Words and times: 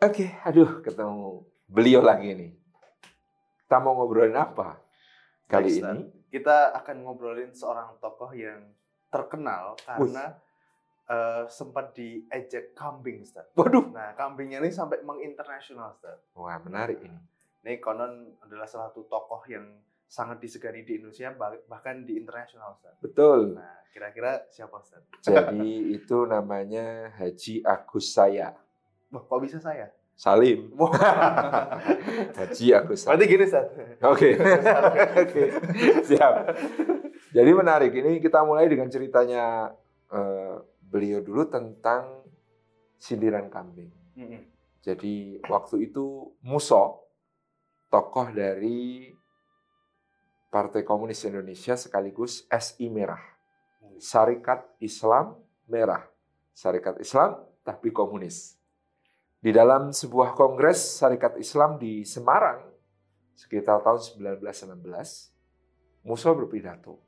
Oke, 0.00 0.32
aduh 0.48 0.80
ketemu 0.80 1.44
beliau 1.68 2.00
lagi 2.00 2.32
nih. 2.32 2.52
Kita 3.60 3.84
mau 3.84 3.92
ngobrolin 4.00 4.32
apa 4.32 4.80
kali 5.44 5.76
ini? 5.76 6.08
Kita 6.32 6.72
akan 6.72 7.04
ngobrolin 7.04 7.52
seorang 7.52 8.00
tokoh 8.00 8.32
yang 8.32 8.64
terkenal 9.12 9.76
karena 9.84 10.40
eh, 11.04 11.44
sempat 11.52 11.92
diejek 11.92 12.72
kambing, 12.72 13.20
Ustaz. 13.20 13.52
Waduh, 13.52 13.92
Nah, 13.92 14.16
kambingnya 14.16 14.64
ini 14.64 14.72
sampai 14.72 15.04
menginternasional, 15.04 15.92
Ustaz. 15.92 16.16
wah 16.32 16.56
menarik 16.64 17.02
ini. 17.02 17.20
Ini 17.60 17.76
konon 17.76 18.40
adalah 18.40 18.64
salah 18.64 18.88
satu 18.88 19.04
tokoh 19.04 19.44
yang 19.52 19.84
sangat 20.08 20.40
disegani 20.40 20.80
di 20.80 20.96
Indonesia, 20.96 21.28
bah- 21.36 21.60
bahkan 21.68 22.08
di 22.08 22.16
internasional, 22.16 22.72
Ustaz. 22.72 22.96
Betul. 23.04 23.52
Nah, 23.52 23.84
kira-kira 23.92 24.48
siapa, 24.48 24.80
Ustaz? 24.80 25.04
Jadi 25.20 25.92
itu 25.92 26.24
namanya 26.24 27.12
Haji 27.20 27.60
Agus 27.62 28.16
Saya 28.16 28.56
Wah, 29.10 29.22
kok 29.26 29.40
bisa 29.42 29.58
saya? 29.58 29.90
Salim. 30.14 30.70
Haji 32.38 32.66
Agus 32.76 33.02
Salim. 33.02 33.16
Berarti 33.16 33.24
gini, 33.26 33.44
Ustaz. 33.48 33.66
Oke, 34.04 34.36
oke, 35.24 35.42
siap. 36.04 36.32
Jadi 37.32 37.50
menarik. 37.56 37.90
Ini 37.96 38.20
kita 38.20 38.44
mulai 38.44 38.68
dengan 38.68 38.86
ceritanya 38.92 39.72
eh, 40.12 40.54
beliau 40.86 41.24
dulu 41.24 41.48
tentang 41.48 42.20
sindiran 43.00 43.48
kambing. 43.48 43.88
Mm-mm. 44.18 44.44
Jadi 44.84 45.40
waktu 45.48 45.88
itu 45.88 46.36
Muso, 46.44 47.08
tokoh 47.88 48.28
dari 48.32 49.08
Partai 50.50 50.84
Komunis 50.84 51.24
Indonesia 51.24 51.78
sekaligus 51.78 52.44
SI 52.50 52.92
Merah, 52.92 53.22
Syarikat 53.96 54.66
Islam 54.82 55.38
Merah, 55.64 56.04
Syarikat 56.52 57.00
Islam 57.00 57.40
tapi 57.64 57.88
komunis. 57.94 58.59
Di 59.40 59.50
dalam 59.56 59.88
sebuah 59.88 60.36
kongres 60.36 61.00
Syarikat 61.00 61.40
Islam 61.40 61.80
di 61.80 62.04
Semarang 62.04 62.60
sekitar 63.32 63.80
tahun 63.80 64.00
1919, 64.36 66.04
Muso 66.04 66.30
berpidato. 66.36 67.00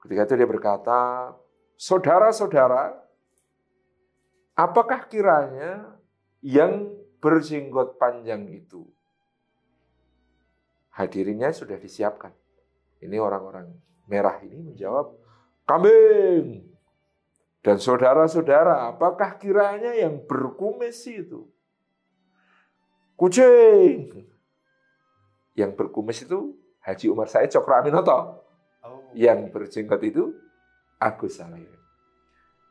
Ketika 0.00 0.24
itu 0.28 0.34
dia 0.36 0.48
berkata, 0.48 1.32
saudara-saudara, 1.76 2.96
apakah 4.56 5.04
kiranya 5.08 5.96
yang 6.40 6.88
berjenggot 7.20 8.00
panjang 8.00 8.48
itu 8.48 8.88
hadirinnya 10.98 11.54
sudah 11.54 11.78
disiapkan. 11.78 12.34
Ini 12.98 13.22
orang-orang 13.22 13.70
merah 14.10 14.42
ini 14.42 14.58
menjawab, 14.58 15.14
kambing. 15.62 16.66
Dan 17.68 17.76
saudara-saudara, 17.76 18.88
apakah 18.88 19.36
kiranya 19.36 19.92
yang 19.92 20.24
berkumis 20.24 21.04
itu? 21.04 21.44
Kucing. 23.12 24.24
Yang 25.52 25.72
berkumis 25.76 26.24
itu 26.24 26.56
Haji 26.80 27.12
Umar 27.12 27.28
Said 27.28 27.52
Cokro 27.52 27.76
Aminoto. 27.76 28.40
Oh. 28.80 29.12
Yang 29.12 29.52
berjenggot 29.52 30.00
itu 30.00 30.32
Agus 30.96 31.36
Salim. 31.36 31.68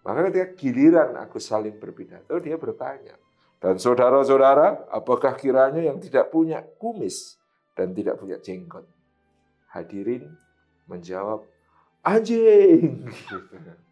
Maka 0.02 0.34
ketika 0.34 0.58
giliran 0.58 1.14
Agus 1.14 1.46
Salim 1.46 1.78
berpidato, 1.78 2.34
dia 2.42 2.58
bertanya, 2.58 3.22
dan 3.62 3.78
saudara-saudara, 3.78 4.90
apakah 4.90 5.38
kiranya 5.38 5.78
yang 5.78 6.02
tidak 6.02 6.34
punya 6.34 6.66
kumis 6.82 7.38
dan 7.78 7.94
tidak 7.94 8.18
punya 8.18 8.42
jenggot? 8.42 8.90
Hadirin 9.70 10.34
menjawab, 10.90 11.46
anjing. 12.02 13.06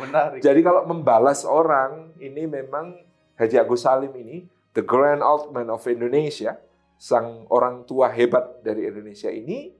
Menarik. 0.00 0.40
Jadi 0.40 0.60
kalau 0.64 0.88
membalas 0.88 1.44
orang, 1.44 2.16
ini 2.18 2.48
memang 2.48 2.96
Haji 3.36 3.56
Agus 3.60 3.84
Salim 3.84 4.12
ini, 4.16 4.48
the 4.72 4.82
grand 4.82 5.20
old 5.20 5.52
man 5.52 5.68
of 5.68 5.84
Indonesia, 5.86 6.56
sang 6.98 7.46
orang 7.52 7.86
tua 7.86 8.10
hebat 8.10 8.64
dari 8.64 8.88
Indonesia 8.88 9.30
ini, 9.30 9.70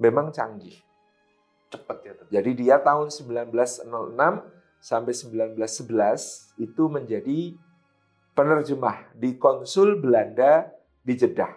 memang 0.00 0.32
canggih. 0.32 0.76
Cepet 1.70 1.96
ya, 2.02 2.12
Ustaz. 2.14 2.28
Jadi 2.30 2.50
dia 2.56 2.76
tahun 2.82 3.10
1906 3.10 3.86
sampai 4.80 5.12
1911 5.12 6.62
itu 6.62 6.82
menjadi 6.86 7.40
penerjemah 8.36 9.16
di 9.16 9.34
konsul 9.40 9.98
Belanda 9.98 10.70
di 11.02 11.16
Jeddah. 11.16 11.56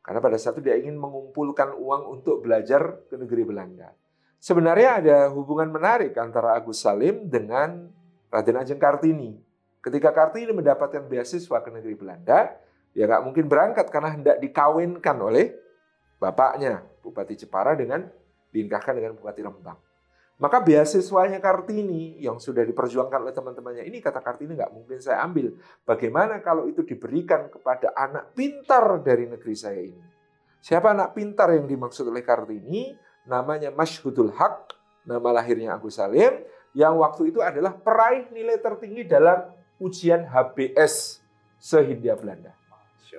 Karena 0.00 0.18
pada 0.18 0.36
saat 0.40 0.58
itu 0.58 0.66
dia 0.66 0.76
ingin 0.80 0.98
mengumpulkan 0.98 1.76
uang 1.76 2.18
untuk 2.18 2.42
belajar 2.42 3.06
ke 3.06 3.14
negeri 3.14 3.46
Belanda. 3.46 3.94
Sebenarnya 4.40 5.04
ada 5.04 5.18
hubungan 5.28 5.68
menarik 5.68 6.16
antara 6.16 6.56
Agus 6.56 6.80
Salim 6.80 7.28
dengan 7.28 7.92
Raden 8.32 8.56
Ajeng 8.56 8.80
Kartini. 8.80 9.36
Ketika 9.84 10.16
Kartini 10.16 10.56
mendapatkan 10.56 11.04
beasiswa 11.04 11.60
ke 11.60 11.68
negeri 11.68 11.92
Belanda, 11.92 12.56
dia 12.96 13.04
nggak 13.04 13.20
mungkin 13.20 13.44
berangkat 13.52 13.92
karena 13.92 14.16
hendak 14.16 14.40
dikawinkan 14.40 15.16
oleh 15.20 15.52
bapaknya, 16.16 16.80
Bupati 17.04 17.36
Jepara 17.36 17.76
dengan 17.76 18.08
dinikahkan 18.48 18.96
dengan 18.96 19.12
Bupati 19.20 19.44
Rembang. 19.44 19.76
Maka 20.40 20.64
beasiswanya 20.64 21.36
Kartini 21.36 22.16
yang 22.16 22.40
sudah 22.40 22.64
diperjuangkan 22.64 23.20
oleh 23.20 23.36
teman-temannya 23.36 23.84
ini 23.84 24.00
kata 24.00 24.24
Kartini 24.24 24.56
nggak 24.56 24.72
mungkin 24.72 25.04
saya 25.04 25.20
ambil. 25.20 25.52
Bagaimana 25.84 26.40
kalau 26.40 26.64
itu 26.64 26.80
diberikan 26.80 27.52
kepada 27.52 27.92
anak 27.92 28.32
pintar 28.32 29.04
dari 29.04 29.28
negeri 29.28 29.52
saya 29.52 29.84
ini? 29.84 30.00
Siapa 30.64 30.96
anak 30.96 31.12
pintar 31.12 31.52
yang 31.52 31.68
dimaksud 31.68 32.08
oleh 32.08 32.24
Kartini? 32.24 33.09
Namanya 33.28 33.68
Masyhudul 33.70 34.32
Haq, 34.34 34.72
nama 35.04 35.40
lahirnya 35.40 35.76
Agus 35.76 35.96
Salim, 35.96 36.40
yang 36.72 36.96
waktu 36.98 37.34
itu 37.34 37.42
adalah 37.42 37.74
peraih 37.74 38.30
nilai 38.30 38.56
tertinggi 38.58 39.04
dalam 39.04 39.50
ujian 39.82 40.24
HBS 40.24 41.18
se-Hindia 41.58 42.14
Belanda. 42.16 42.54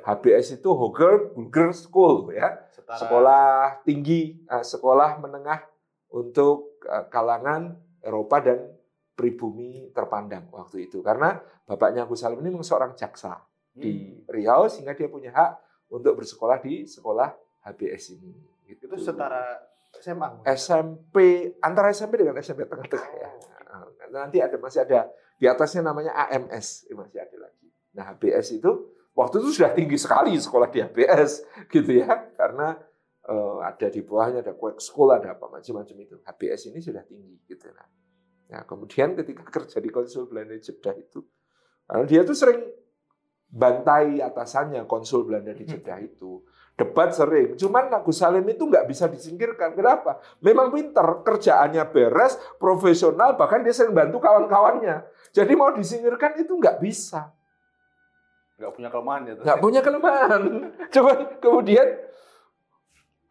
HBS 0.02 0.56
itu 0.56 0.72
Hoger 0.72 1.36
Bulger 1.36 1.76
School 1.76 2.32
ya 2.32 2.64
Setara- 2.72 2.96
sekolah 2.96 3.46
tinggi, 3.84 4.40
eh, 4.48 4.64
sekolah 4.64 5.20
menengah 5.20 5.62
untuk 6.10 6.80
eh, 6.82 7.06
kalangan 7.12 7.76
Eropa 8.02 8.42
dan 8.42 8.72
pribumi 9.14 9.92
terpandang 9.94 10.50
waktu 10.50 10.90
itu. 10.90 11.04
Karena 11.06 11.38
bapaknya 11.68 12.08
Agus 12.08 12.24
Salim 12.24 12.42
ini 12.42 12.56
memang 12.56 12.66
seorang 12.66 12.98
jaksa 12.98 13.38
di 13.70 14.18
Hmm. 14.18 14.26
Riau 14.26 14.66
sehingga 14.66 14.98
dia 14.98 15.06
punya 15.06 15.30
hak 15.30 15.52
untuk 15.92 16.18
bersekolah 16.18 16.58
di 16.58 16.88
sekolah 16.88 17.30
HBS 17.62 18.18
ini. 18.18 18.32
Gitu. 18.66 18.88
Itu 18.90 18.98
setara 18.98 19.60
SMA. 20.02 20.30
SMP 20.50 21.18
antara 21.62 21.94
SMP 21.94 22.20
dengan 22.20 22.36
SMP 22.42 22.66
tengah-tengah 22.66 23.12
ya. 23.16 23.30
Nanti 24.12 24.44
ada 24.44 24.60
masih 24.60 24.84
ada 24.84 25.08
di 25.40 25.46
atasnya 25.48 25.82
namanya 25.82 26.12
AMS 26.28 26.92
eh, 26.92 26.96
masih 26.98 27.22
ada 27.22 27.38
lagi. 27.48 27.68
Nah 27.96 28.12
HBS 28.12 28.60
itu 28.60 28.72
waktu 29.16 29.40
itu 29.40 29.50
sudah 29.62 29.72
tinggi 29.72 29.98
sekali 29.98 30.36
sekolah 30.36 30.68
di 30.68 30.84
HBS 30.84 31.32
gitu 31.74 31.92
ya 31.96 32.30
karena 32.36 32.76
eh, 33.26 33.58
ada 33.64 33.88
di 33.88 34.02
bawahnya 34.04 34.44
ada 34.44 34.54
quick 34.54 34.84
school 34.84 35.10
ada 35.10 35.34
apa 35.34 35.48
macam-macam 35.48 35.96
itu 35.98 36.16
HBS 36.22 36.62
ini 36.70 36.80
sudah 36.84 37.02
tinggi 37.08 37.40
gitu 37.48 37.72
nah. 37.72 37.88
Nah 38.52 38.62
kemudian 38.68 39.16
ketika 39.16 39.48
kerja 39.48 39.80
di 39.80 39.90
konsul 39.90 40.28
Belanda 40.28 40.54
di 40.54 40.62
Jeddah 40.62 40.96
itu 41.00 41.24
karena 41.88 42.06
dia 42.06 42.22
tuh 42.28 42.36
sering 42.36 42.62
bantai 43.52 44.24
atasannya 44.24 44.84
konsul 44.88 45.28
Belanda 45.28 45.52
di 45.56 45.64
Jeddah 45.68 46.00
itu 46.00 46.44
debat 46.80 47.14
sering. 47.14 47.54
Cuman 47.60 47.92
Agus 47.94 48.18
Salim 48.18 48.46
itu 48.48 48.66
nggak 48.66 48.88
bisa 48.90 49.06
disingkirkan. 49.06 49.78
Kenapa? 49.78 50.18
Memang 50.42 50.74
pinter, 50.74 51.22
kerjaannya 51.22 51.84
beres, 51.94 52.40
profesional, 52.58 53.38
bahkan 53.38 53.62
dia 53.62 53.76
sering 53.76 53.94
bantu 53.94 54.18
kawan-kawannya. 54.18 55.06
Jadi 55.32 55.54
mau 55.54 55.70
disingkirkan 55.72 56.42
itu 56.42 56.52
nggak 56.58 56.82
bisa. 56.82 57.32
Nggak 58.62 58.72
punya 58.78 58.90
kelemahan 58.90 59.22
ya. 59.26 59.34
Nggak 59.42 59.60
punya 59.62 59.82
kelemahan. 59.82 60.42
Cuman 60.94 61.18
kemudian 61.42 61.88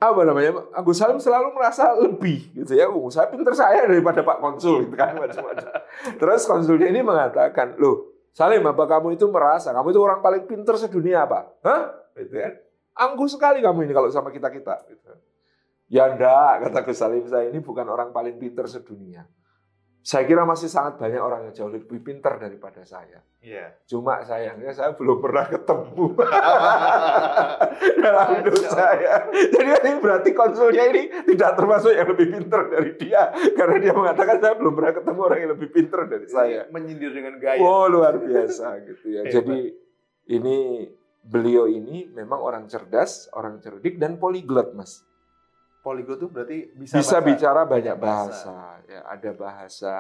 apa 0.01 0.21
namanya 0.25 0.65
Agus 0.73 0.97
Salim 0.97 1.21
selalu 1.21 1.53
merasa 1.53 1.93
lebih 1.93 2.51
gitu 2.57 2.73
ya. 2.73 2.89
Oh, 2.89 3.13
saya 3.13 3.29
pinter 3.29 3.53
saya 3.53 3.85
daripada 3.85 4.25
Pak 4.25 4.41
Konsul 4.41 4.89
gitu 4.89 4.97
kan 4.97 5.13
macam-macam. 5.13 5.69
Terus 6.17 6.43
konsulnya 6.49 6.89
ini 6.89 7.05
mengatakan, 7.05 7.77
loh 7.77 8.11
Salim 8.33 8.65
apa 8.65 8.87
kamu 8.87 9.19
itu 9.19 9.27
merasa 9.29 9.75
kamu 9.75 9.91
itu 9.93 10.01
orang 10.01 10.21
paling 10.25 10.49
pinter 10.49 10.79
sedunia 10.81 11.29
apa? 11.29 11.53
Hah? 11.61 11.83
Gitu 12.17 12.33
kan? 12.33 12.53
Angkuh 12.97 13.29
sekali 13.31 13.63
kamu 13.63 13.87
ini 13.87 13.93
kalau 13.95 14.09
sama 14.11 14.35
kita 14.35 14.51
kita. 14.51 14.87
Gitu. 14.91 15.13
Ya 15.91 16.07
enggak, 16.07 16.71
kata 16.71 16.87
Gus 16.87 17.03
Salim 17.03 17.27
saya 17.27 17.51
ini 17.51 17.59
bukan 17.59 17.83
orang 17.91 18.15
paling 18.15 18.39
pinter 18.39 18.67
sedunia. 18.71 19.27
Saya 20.01 20.25
kira 20.25 20.49
masih 20.49 20.73
sangat 20.73 20.97
banyak 20.97 21.21
orang 21.21 21.45
yang 21.45 21.53
jauh 21.53 21.69
lebih 21.69 22.01
pintar 22.01 22.41
daripada 22.41 22.81
saya. 22.89 23.21
Iya. 23.45 23.77
Cuma 23.85 24.25
sayangnya 24.25 24.73
saya 24.73 24.97
belum 24.97 25.21
pernah 25.21 25.45
ketemu 25.45 26.17
dalam 28.05 28.27
hidup 28.41 28.57
saya. 28.65 29.29
Jadi 29.29 29.71
ini 29.77 29.93
berarti 30.01 30.31
konsulnya 30.33 30.89
ini 30.89 31.03
tidak 31.37 31.53
termasuk 31.53 31.93
yang 31.93 32.09
lebih 32.17 32.33
pintar 32.33 32.73
dari 32.73 32.97
dia. 32.97 33.29
Karena 33.53 33.77
dia 33.77 33.93
mengatakan 33.93 34.41
saya 34.41 34.55
belum 34.57 34.73
pernah 34.73 34.93
ketemu 34.97 35.21
orang 35.21 35.39
yang 35.45 35.53
lebih 35.53 35.69
pintar 35.69 36.01
dari 36.09 36.27
saya. 36.33 36.61
Menyindir 36.73 37.13
dengan 37.13 37.35
gaya. 37.37 37.61
Wow 37.61 37.93
luar 37.93 38.17
biasa 38.17 38.81
gitu 38.89 39.05
ya. 39.05 39.29
Jadi 39.29 39.69
ini 40.33 40.89
beliau 41.21 41.69
ini 41.69 42.09
memang 42.09 42.41
orang 42.41 42.65
cerdas, 42.67 43.29
orang 43.37 43.61
cerdik 43.61 44.01
dan 44.01 44.17
poliglot 44.17 44.73
mas. 44.73 45.05
Poliglot 45.81 46.21
itu 46.21 46.29
berarti 46.29 46.59
bisa, 46.77 47.01
Bisa 47.01 47.19
bahasa- 47.21 47.25
bicara 47.25 47.61
banyak 47.65 47.97
bahasa. 47.97 48.49
bahasa. 48.53 48.85
Ya, 48.89 49.01
ada 49.09 49.31
bahasa 49.33 49.93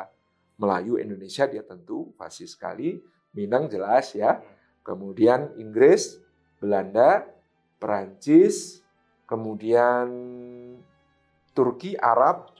Melayu 0.61 1.01
Indonesia 1.01 1.49
dia 1.49 1.65
tentu 1.65 2.13
fasih 2.17 2.45
sekali. 2.45 3.01
Minang 3.33 3.71
jelas 3.71 4.13
ya. 4.13 4.37
Hmm. 4.37 4.45
Kemudian 4.85 5.57
Inggris, 5.57 6.21
Belanda, 6.61 7.25
Perancis, 7.81 8.85
kemudian 9.25 10.09
Turki, 11.51 11.97
Arab, 11.97 12.53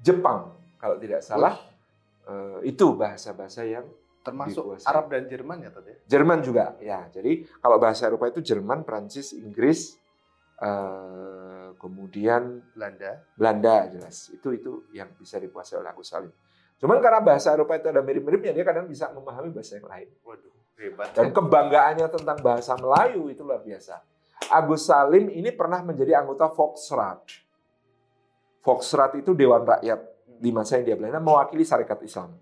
Jepang. 0.00 0.52
Kalau 0.76 0.96
tidak 1.00 1.24
salah 1.24 1.56
eh, 2.26 2.58
itu 2.68 2.92
bahasa-bahasa 2.92 3.64
yang 3.64 3.86
termasuk 4.26 4.74
dikuasai. 4.74 4.88
Arab 4.90 5.06
dan 5.06 5.22
Jerman 5.30 5.56
ya 5.62 5.70
tadi. 5.70 5.92
Jerman 6.10 6.38
juga 6.42 6.74
ya. 6.82 7.06
Jadi 7.06 7.46
kalau 7.62 7.78
bahasa 7.78 8.10
Eropa 8.10 8.26
itu 8.26 8.42
Jerman, 8.42 8.82
Prancis, 8.82 9.30
Inggris, 9.38 9.94
eh, 10.58 11.70
kemudian 11.78 12.66
Belanda. 12.74 13.22
Belanda 13.38 13.74
jelas. 13.94 14.34
Itu 14.34 14.50
itu 14.50 14.90
yang 14.90 15.14
bisa 15.14 15.38
dikuasai 15.38 15.78
oleh 15.78 15.90
Agus 15.94 16.10
Salim. 16.10 16.34
Cuman 16.76 16.98
karena 17.00 17.22
bahasa 17.22 17.54
Eropa 17.54 17.78
itu 17.78 17.88
ada 17.88 18.02
mirip-miripnya, 18.04 18.52
dia 18.52 18.66
kadang 18.66 18.90
bisa 18.90 19.08
memahami 19.14 19.48
bahasa 19.54 19.80
yang 19.80 19.88
lain. 19.88 20.08
Waduh, 20.20 20.52
hebat. 20.76 21.08
Dan 21.14 21.32
kebanggaannya 21.32 22.06
tentang 22.10 22.38
bahasa 22.42 22.76
Melayu 22.76 23.32
itu 23.32 23.40
luar 23.40 23.64
biasa. 23.64 24.02
Agus 24.52 24.84
Salim 24.84 25.32
ini 25.32 25.48
pernah 25.54 25.80
menjadi 25.80 26.20
anggota 26.20 26.52
Volksraad. 26.52 27.24
Volksraad 28.60 29.16
itu 29.16 29.32
Dewan 29.32 29.64
Rakyat 29.64 30.00
di 30.36 30.52
masa 30.52 30.76
India 30.76 30.98
Belanda 30.98 31.16
mewakili 31.16 31.64
Syarikat 31.64 32.04
Islam. 32.04 32.36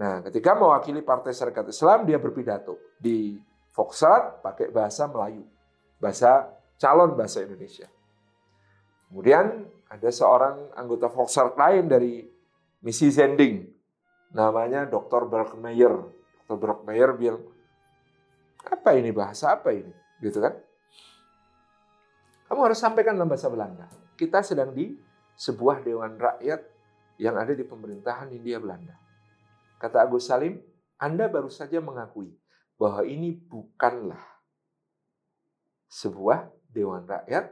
Nah, 0.00 0.24
ketika 0.24 0.56
mewakili 0.56 1.04
Partai 1.04 1.36
Syarikat 1.36 1.68
Islam, 1.68 2.08
dia 2.08 2.16
berpidato 2.16 2.96
di 2.96 3.36
Volksraad 3.76 4.40
pakai 4.40 4.72
bahasa 4.72 5.04
Melayu, 5.04 5.44
bahasa 6.00 6.56
calon 6.80 7.12
bahasa 7.12 7.44
Indonesia. 7.44 7.84
Kemudian 9.12 9.68
ada 9.92 10.08
seorang 10.08 10.72
anggota 10.72 11.12
Volksraad 11.12 11.52
lain 11.52 11.84
dari 11.84 12.24
misi 12.80 13.12
Zending, 13.12 13.68
namanya 14.32 14.88
Dr. 14.88 15.28
Berkmeyer. 15.28 15.92
Dr. 16.48 16.56
Berkmeyer 16.56 17.12
bilang, 17.12 17.44
apa 18.64 18.96
ini 18.96 19.12
bahasa 19.12 19.52
apa 19.52 19.68
ini, 19.76 19.92
gitu 20.24 20.40
kan? 20.40 20.56
Kamu 22.48 22.60
harus 22.72 22.80
sampaikan 22.80 23.20
dalam 23.20 23.28
bahasa 23.28 23.52
Belanda. 23.52 23.84
Kita 24.16 24.40
sedang 24.40 24.72
di 24.72 24.96
sebuah 25.36 25.84
dewan 25.84 26.16
rakyat 26.16 26.60
yang 27.20 27.36
ada 27.36 27.52
di 27.52 27.68
pemerintahan 27.68 28.32
Hindia 28.32 28.56
Belanda. 28.56 29.09
Kata 29.80 30.04
Agus 30.04 30.28
Salim, 30.28 30.60
Anda 31.00 31.32
baru 31.32 31.48
saja 31.48 31.80
mengakui 31.80 32.36
bahwa 32.76 33.00
ini 33.08 33.32
bukanlah 33.32 34.20
sebuah 35.88 36.52
dewan 36.68 37.08
rakyat 37.08 37.48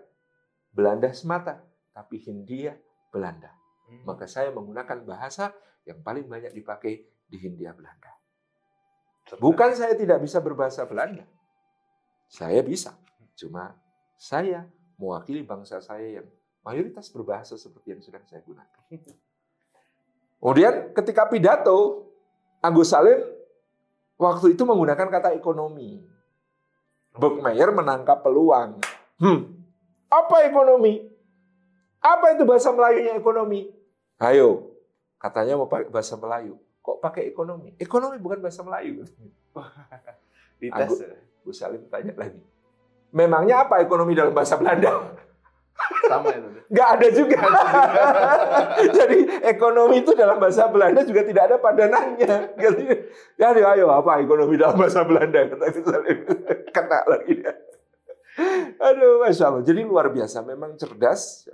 Belanda 0.69 1.09
semata, 1.17 1.65
tapi 1.97 2.21
Hindia 2.21 2.77
Belanda. 3.09 3.49
Hmm. 3.89 4.05
Maka 4.05 4.29
saya 4.29 4.53
menggunakan 4.53 5.09
bahasa 5.09 5.57
yang 5.89 6.05
paling 6.05 6.29
banyak 6.29 6.53
dipakai 6.53 7.09
di 7.25 7.37
Hindia 7.41 7.73
Belanda. 7.73 8.13
Bukan 9.41 9.77
saya 9.77 9.97
tidak 9.97 10.25
bisa 10.25 10.41
berbahasa 10.41 10.85
Belanda. 10.89 11.25
Saya 12.29 12.61
bisa. 12.61 12.97
Cuma 13.37 13.77
saya 14.17 14.69
mewakili 14.97 15.45
bangsa 15.45 15.81
saya 15.81 16.21
yang 16.21 16.29
mayoritas 16.65 17.13
berbahasa 17.13 17.57
seperti 17.57 17.97
yang 17.97 18.03
sedang 18.05 18.25
saya 18.25 18.41
gunakan. 18.45 18.83
Kemudian 20.41 20.95
ketika 20.95 21.27
pidato, 21.29 22.08
Agus 22.59 22.91
Salim 22.91 23.21
waktu 24.19 24.59
itu 24.59 24.63
menggunakan 24.67 25.09
kata 25.09 25.35
ekonomi. 25.35 26.03
Buckmeyer 27.19 27.75
menangkap 27.75 28.23
peluang. 28.23 28.79
Hmm, 29.19 29.51
apa 30.07 30.47
ekonomi? 30.47 31.03
Apa 31.99 32.39
itu 32.39 32.47
bahasa 32.47 32.71
Melayunya 32.71 33.19
ekonomi? 33.19 33.67
Ayo, 34.23 34.71
katanya 35.19 35.59
mau 35.59 35.67
pakai 35.67 35.91
bahasa 35.91 36.15
Melayu. 36.15 36.55
Kok 36.79 37.03
pakai 37.03 37.27
ekonomi? 37.27 37.75
Ekonomi 37.75 38.23
bukan 38.23 38.39
bahasa 38.39 38.63
Melayu. 38.63 39.03
Dites. 40.63 40.75
Agus- 40.79 41.27
Gus 41.43 41.59
Salim 41.59 41.81
tanya 41.89 42.13
lagi. 42.15 42.39
Memangnya 43.09 43.65
apa 43.65 43.81
ekonomi 43.81 44.13
dalam 44.13 44.37
bahasa 44.37 44.61
Belanda? 44.61 45.17
Sama 46.09 46.29
itu. 46.35 46.49
Nggak 46.69 46.89
ada 46.99 47.09
juga. 47.15 47.39
Jadi 48.99 49.19
ekonomi 49.47 50.03
itu 50.03 50.13
dalam 50.13 50.37
bahasa 50.43 50.67
Belanda 50.69 51.01
juga 51.07 51.23
tidak 51.23 51.43
ada 51.49 51.57
padanannya. 51.63 52.59
Ya, 53.39 53.47
ayo, 53.55 53.65
ayo 53.73 53.87
apa 53.95 54.19
ekonomi 54.21 54.59
dalam 54.59 54.77
bahasa 54.77 55.07
Belanda? 55.07 55.49
Kata. 55.49 55.65
Kena 56.75 57.01
lagi 57.07 57.33
dia. 57.39 57.53
Aduh, 58.79 59.23
Masya 59.23 59.45
Allah. 59.51 59.63
Jadi 59.67 59.81
luar 59.87 60.11
biasa. 60.11 60.43
Memang 60.47 60.75
cerdas. 60.79 61.47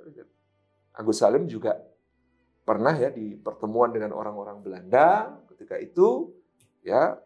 Agus 0.95 1.19
Salim 1.19 1.51
juga 1.51 1.75
pernah 2.65 2.95
ya 2.97 3.13
di 3.13 3.37
pertemuan 3.37 3.93
dengan 3.93 4.17
orang-orang 4.17 4.65
Belanda. 4.65 5.37
Ketika 5.53 5.77
itu 5.79 6.33
ya 6.81 7.19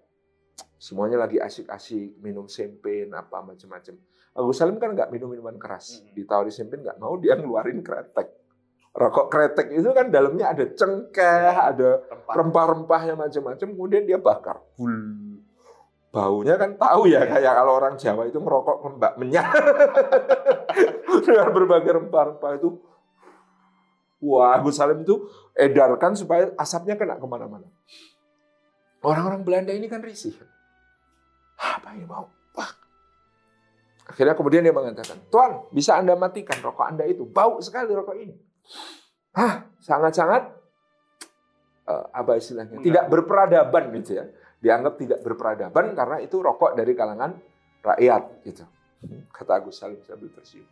semuanya 0.79 1.19
lagi 1.27 1.39
asik-asik 1.39 2.19
minum 2.23 2.47
champagne 2.50 3.12
apa 3.15 3.43
macam-macam. 3.43 3.97
Agus 4.38 4.62
Salim 4.62 4.79
kan 4.79 4.94
nggak 4.94 5.11
minum 5.11 5.35
minuman 5.35 5.58
keras. 5.58 6.06
Ditawari 6.14 6.55
champagne 6.55 6.87
nggak 6.87 6.99
mau, 7.02 7.19
dia 7.19 7.35
ngeluarin 7.35 7.82
kretek. 7.82 8.31
Rokok 8.94 9.26
kretek 9.26 9.75
itu 9.75 9.90
kan 9.90 10.14
dalamnya 10.14 10.55
ada 10.55 10.64
cengkeh, 10.70 11.55
ada 11.58 12.06
Rempah. 12.06 12.35
rempah-rempahnya 12.38 13.14
macam-macam, 13.19 13.69
kemudian 13.75 14.06
dia 14.06 14.19
bakar. 14.23 14.62
Bul. 14.79 14.94
Baunya 16.08 16.55
kan 16.56 16.79
tahu 16.79 17.11
ya, 17.11 17.20
kayak 17.26 17.52
kalau 17.52 17.82
orang 17.82 17.99
Jawa 17.99 18.31
itu 18.31 18.38
ngerokok 18.38 18.96
mbak 18.96 19.12
menyak. 19.19 19.46
Dengan 21.26 21.50
berbagai 21.50 21.93
rempah-rempah 21.99 22.50
itu. 22.62 22.79
Wah, 24.23 24.58
Agus 24.58 24.79
Salim 24.79 25.02
itu 25.02 25.26
edarkan 25.55 26.14
supaya 26.14 26.55
asapnya 26.55 26.94
kena 26.94 27.19
ke 27.19 27.26
mana-mana. 27.26 27.67
Orang-orang 29.02 29.43
Belanda 29.43 29.70
ini 29.75 29.87
kan 29.87 30.02
risih. 30.02 30.35
Apa 31.58 31.94
yang 31.94 32.06
mau? 32.06 32.38
Akhirnya 34.08 34.32
kemudian 34.32 34.64
dia 34.64 34.72
mengatakan, 34.72 35.20
Tuan, 35.28 35.69
bisa 35.69 36.00
Anda 36.00 36.16
matikan 36.16 36.56
rokok 36.64 36.87
Anda 36.88 37.05
itu. 37.05 37.28
Bau 37.28 37.60
sekali 37.60 37.93
rokok 37.93 38.16
ini. 38.16 38.32
Hah, 39.37 39.69
sangat-sangat 39.84 40.49
eh, 41.84 42.05
apa 42.16 42.40
istilahnya? 42.40 42.81
Tidak 42.81 43.05
berperadaban 43.12 43.93
gitu 44.00 44.16
ya. 44.16 44.25
Dianggap 44.58 44.96
tidak 44.96 45.20
berperadaban 45.20 45.93
karena 45.93 46.16
itu 46.25 46.40
rokok 46.40 46.72
dari 46.72 46.96
kalangan 46.96 47.37
rakyat 47.84 48.22
gitu. 48.49 48.64
Kata 49.31 49.60
Agus 49.60 49.78
Salim 49.78 50.00
sambil 50.02 50.32
tersenyum. 50.32 50.66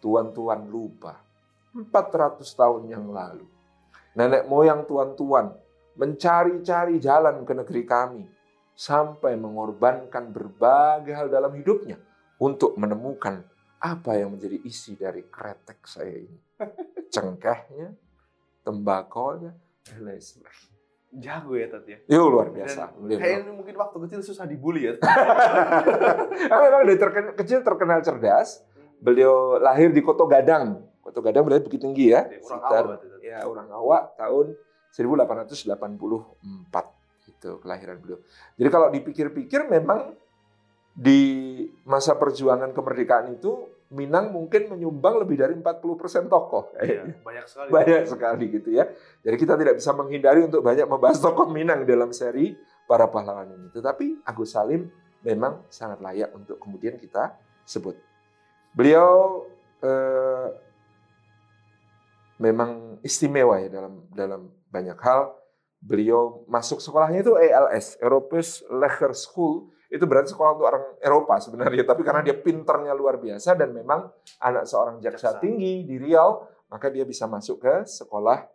Tuan-tuan 0.00 0.66
lupa 0.66 1.20
400 1.76 2.42
tahun 2.42 2.82
yang 2.90 3.06
lalu. 3.12 3.46
Nenek 4.16 4.48
moyang 4.50 4.88
tuan-tuan 4.88 5.54
mencari-cari 5.94 6.98
jalan 6.98 7.44
ke 7.46 7.52
negeri 7.54 7.82
kami 7.86 8.24
sampai 8.74 9.36
mengorbankan 9.36 10.32
berbagai 10.32 11.14
hal 11.14 11.28
dalam 11.30 11.54
hidupnya 11.54 12.00
untuk 12.40 12.74
menemukan 12.74 13.44
apa 13.78 14.16
yang 14.16 14.32
menjadi 14.32 14.56
isi 14.64 14.96
dari 14.96 15.28
kretek 15.28 15.84
saya 15.84 16.16
ini. 16.16 16.38
Cengkehnya, 17.14 17.92
tembakonya, 18.60 19.52
dan 19.84 19.98
lain 20.02 20.20
sebagainya. 20.20 20.68
Jago 21.10 21.58
ya 21.58 21.66
Tat 21.66 21.82
ya. 21.84 21.98
Itu 22.06 22.22
luar 22.30 22.54
biasa. 22.54 22.94
Kayaknya 22.94 23.50
mungkin 23.50 23.74
waktu 23.74 23.96
kecil 24.06 24.20
susah 24.22 24.46
dibully 24.46 24.86
ya. 24.86 24.94
Karena 25.02 26.62
memang 26.70 26.86
dari 26.86 26.98
terken- 26.98 27.34
kecil 27.34 27.66
terkenal 27.66 27.98
cerdas. 28.00 28.62
Beliau 29.02 29.58
lahir 29.58 29.90
di 29.90 29.98
Koto 30.00 30.30
Gadang. 30.30 30.86
Koto 31.02 31.18
Gadang 31.18 31.42
berarti 31.42 31.66
Bukit 31.66 31.82
Tinggi 31.82 32.14
ya. 32.14 32.30
Orang 32.30 32.38
Sekitar- 32.38 32.70
awal 32.70 32.86
berarti, 32.94 33.06
Tat. 33.10 33.20
ya 33.26 33.38
orang 33.42 33.68
awak 33.74 34.02
tahun 34.14 34.46
1884 34.92 35.66
itu 37.26 37.50
kelahiran 37.58 37.96
beliau. 37.98 38.18
Jadi 38.54 38.68
kalau 38.68 38.88
dipikir-pikir 38.90 39.66
memang 39.66 40.14
di 41.00 41.20
masa 41.88 42.20
perjuangan 42.20 42.76
kemerdekaan 42.76 43.32
itu 43.40 43.80
Minang 43.90 44.30
mungkin 44.30 44.70
menyumbang 44.70 45.18
lebih 45.18 45.34
dari 45.34 45.50
40% 45.50 46.30
tokoh. 46.30 46.70
Iya, 46.78 47.10
banyak 47.26 47.46
sekali. 47.50 47.68
Banyak 47.74 48.02
sekali 48.06 48.44
gitu 48.46 48.70
ya. 48.70 48.86
Jadi 49.26 49.34
kita 49.34 49.58
tidak 49.58 49.82
bisa 49.82 49.90
menghindari 49.90 50.46
untuk 50.46 50.62
banyak 50.62 50.86
membahas 50.86 51.18
tokoh 51.18 51.50
Minang 51.50 51.82
dalam 51.82 52.14
seri 52.14 52.54
para 52.86 53.10
pahlawan 53.10 53.50
ini. 53.50 53.66
Tetapi 53.74 54.22
Agus 54.22 54.54
Salim 54.54 54.86
memang 55.26 55.66
sangat 55.66 55.98
layak 56.06 56.30
untuk 56.38 56.62
kemudian 56.62 57.02
kita 57.02 57.34
sebut. 57.66 57.98
Beliau 58.70 59.42
eh, 59.82 60.54
memang 62.38 63.02
istimewa 63.02 63.58
ya 63.58 63.74
dalam 63.74 64.06
dalam 64.14 64.54
banyak 64.70 64.98
hal. 65.02 65.34
Beliau 65.82 66.46
masuk 66.46 66.78
sekolahnya 66.78 67.26
itu 67.26 67.34
ELS, 67.34 67.98
Europees 67.98 68.62
Leger 68.70 69.18
School. 69.18 69.66
Itu 69.90 70.06
berarti 70.06 70.30
sekolah 70.30 70.50
untuk 70.54 70.66
orang 70.70 70.84
Eropa 71.02 71.42
sebenarnya. 71.42 71.82
Tapi 71.82 72.06
karena 72.06 72.22
dia 72.22 72.38
pinternya 72.38 72.94
luar 72.94 73.18
biasa 73.18 73.58
dan 73.58 73.74
memang 73.74 74.06
anak 74.38 74.64
seorang 74.70 75.02
jaksa 75.02 75.34
Jaksa. 75.34 75.42
tinggi 75.42 75.82
di 75.82 75.98
Riau, 75.98 76.46
maka 76.70 76.86
dia 76.86 77.02
bisa 77.02 77.26
masuk 77.26 77.58
ke 77.66 77.74
sekolah 77.90 78.46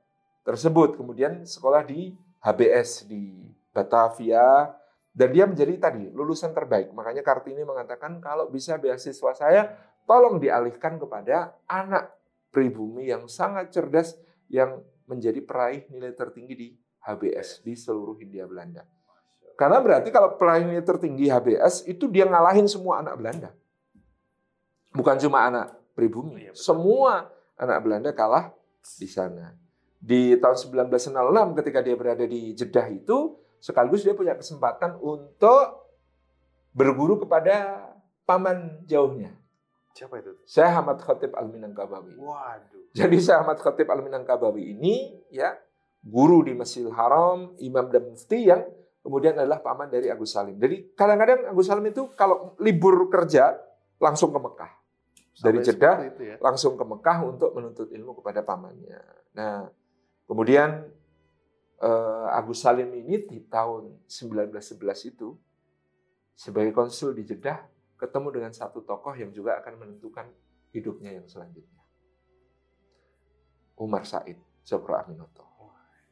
tersebut. 0.47 0.95
Kemudian 0.95 1.43
sekolah 1.43 1.83
di 1.83 2.15
HBS 2.39 3.11
di 3.11 3.51
Batavia. 3.75 4.71
Dan 5.15 5.31
dia 5.31 5.47
menjadi 5.47 5.75
tadi 5.79 6.11
lulusan 6.11 6.51
terbaik. 6.51 6.91
Makanya 6.91 7.23
Kartini 7.23 7.63
mengatakan 7.63 8.19
kalau 8.19 8.51
bisa 8.51 8.75
beasiswa 8.75 9.31
saya, 9.31 9.71
tolong 10.03 10.39
dialihkan 10.39 10.99
kepada 10.99 11.55
anak 11.67 12.15
pribumi 12.51 13.11
yang 13.11 13.27
sangat 13.27 13.71
cerdas 13.71 14.15
yang 14.47 14.79
menjadi 15.07 15.39
peraih 15.43 15.87
nilai 15.91 16.11
tertinggi 16.15 16.55
di 16.55 16.67
HBS 17.03 17.63
di 17.63 17.75
seluruh 17.75 18.17
Hindia 18.19 18.43
Belanda. 18.43 18.94
Karena 19.55 19.79
berarti 19.79 20.11
kalau 20.11 20.35
pelayannya 20.35 20.83
tertinggi 20.83 21.31
HBS 21.31 21.87
itu 21.87 22.11
dia 22.11 22.27
ngalahin 22.27 22.67
semua 22.67 22.99
anak 22.99 23.15
Belanda. 23.15 23.49
Bukan 24.91 25.15
cuma 25.19 25.47
anak 25.47 25.75
pribumi. 25.95 26.47
Iya, 26.47 26.53
semua 26.55 27.31
anak 27.55 27.79
Belanda 27.83 28.11
kalah 28.11 28.51
di 28.99 29.07
sana. 29.07 29.55
Di 29.99 30.35
tahun 30.37 30.85
1906 30.87 31.57
ketika 31.63 31.79
dia 31.81 31.95
berada 31.95 32.23
di 32.27 32.51
Jeddah 32.53 32.87
itu 32.91 33.39
sekaligus 33.63 34.03
dia 34.03 34.13
punya 34.13 34.35
kesempatan 34.35 34.99
untuk 34.99 35.87
berguru 36.75 37.23
kepada 37.23 37.87
paman 38.27 38.83
jauhnya. 38.85 39.33
Siapa 39.95 40.19
itu? 40.19 40.35
Syekh 40.43 40.75
Ahmad 40.75 40.99
Khatib 40.99 41.31
Al-Minangkabawi. 41.31 42.19
Waduh. 42.19 42.91
Jadi 42.91 43.17
Syekh 43.23 43.39
Ahmad 43.39 43.57
Khatib 43.63 43.87
Al-Minangkabawi 43.87 44.75
ini 44.75 45.23
ya 45.31 45.55
guru 46.03 46.43
di 46.43 46.53
Masjidil 46.53 46.91
Haram, 46.93 47.55
imam 47.57 47.87
dan 47.89 48.03
mufti 48.11 48.51
yang 48.51 48.61
kemudian 49.05 49.37
adalah 49.37 49.61
paman 49.61 49.85
dari 49.85 50.09
Agus 50.09 50.33
Salim. 50.33 50.57
Jadi 50.57 50.97
kadang-kadang 50.97 51.53
Agus 51.53 51.69
Salim 51.69 51.85
itu 51.85 52.09
kalau 52.17 52.57
libur 52.57 53.05
kerja 53.05 53.53
langsung 54.01 54.33
ke 54.33 54.41
Mekah. 54.41 54.71
Dari 55.35 55.61
Sampai 55.61 55.67
Jeddah 55.67 55.95
ya. 56.17 56.35
langsung 56.41 56.73
ke 56.73 56.81
Mekah 56.81 57.17
untuk 57.21 57.53
menuntut 57.53 57.93
ilmu 57.93 58.17
kepada 58.17 58.41
pamannya. 58.41 58.97
Nah, 59.37 59.69
kemudian 60.25 60.89
eh, 61.77 62.27
Agus 62.33 62.65
Salim 62.65 62.89
ini 62.97 63.21
di 63.29 63.45
tahun 63.45 63.93
1911 64.09 65.11
itu 65.13 65.37
sebagai 66.33 66.73
konsul 66.73 67.13
di 67.13 67.29
Jeddah 67.29 67.61
ketemu 68.01 68.27
dengan 68.41 68.51
satu 68.57 68.81
tokoh 68.81 69.13
yang 69.13 69.29
juga 69.29 69.61
akan 69.61 69.85
menentukan 69.85 70.25
hidupnya 70.73 71.13
yang 71.13 71.27
selanjutnya. 71.29 71.83
Umar 73.75 74.07
Said, 74.07 74.39
Cokro 74.63 74.97
Aminoto. 74.97 75.43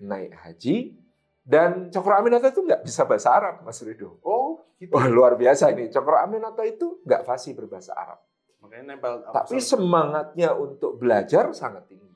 Naik 0.03 0.35
haji, 0.35 0.99
dan 1.43 1.91
Cokro 1.91 2.15
Aminoto 2.15 2.47
itu 2.47 2.63
nggak 2.63 2.87
bisa 2.87 3.03
bahasa 3.03 3.35
Arab, 3.35 3.67
Mas 3.67 3.75
Rido. 3.83 4.15
Oh, 4.23 4.63
gitu. 4.79 4.95
Wah, 4.95 5.11
luar 5.11 5.35
biasa 5.35 5.75
ini. 5.75 5.91
Cokro 5.91 6.15
Aminoto 6.15 6.63
itu 6.63 7.03
nggak 7.03 7.27
fasih 7.27 7.51
berbahasa 7.51 7.91
Arab. 7.91 8.23
Makanya 8.63 8.95
nempel 8.95 9.27
Tapi 9.27 9.59
semangatnya 9.59 10.55
untuk 10.55 10.95
belajar 10.95 11.51
sangat 11.51 11.83
tinggi. 11.91 12.07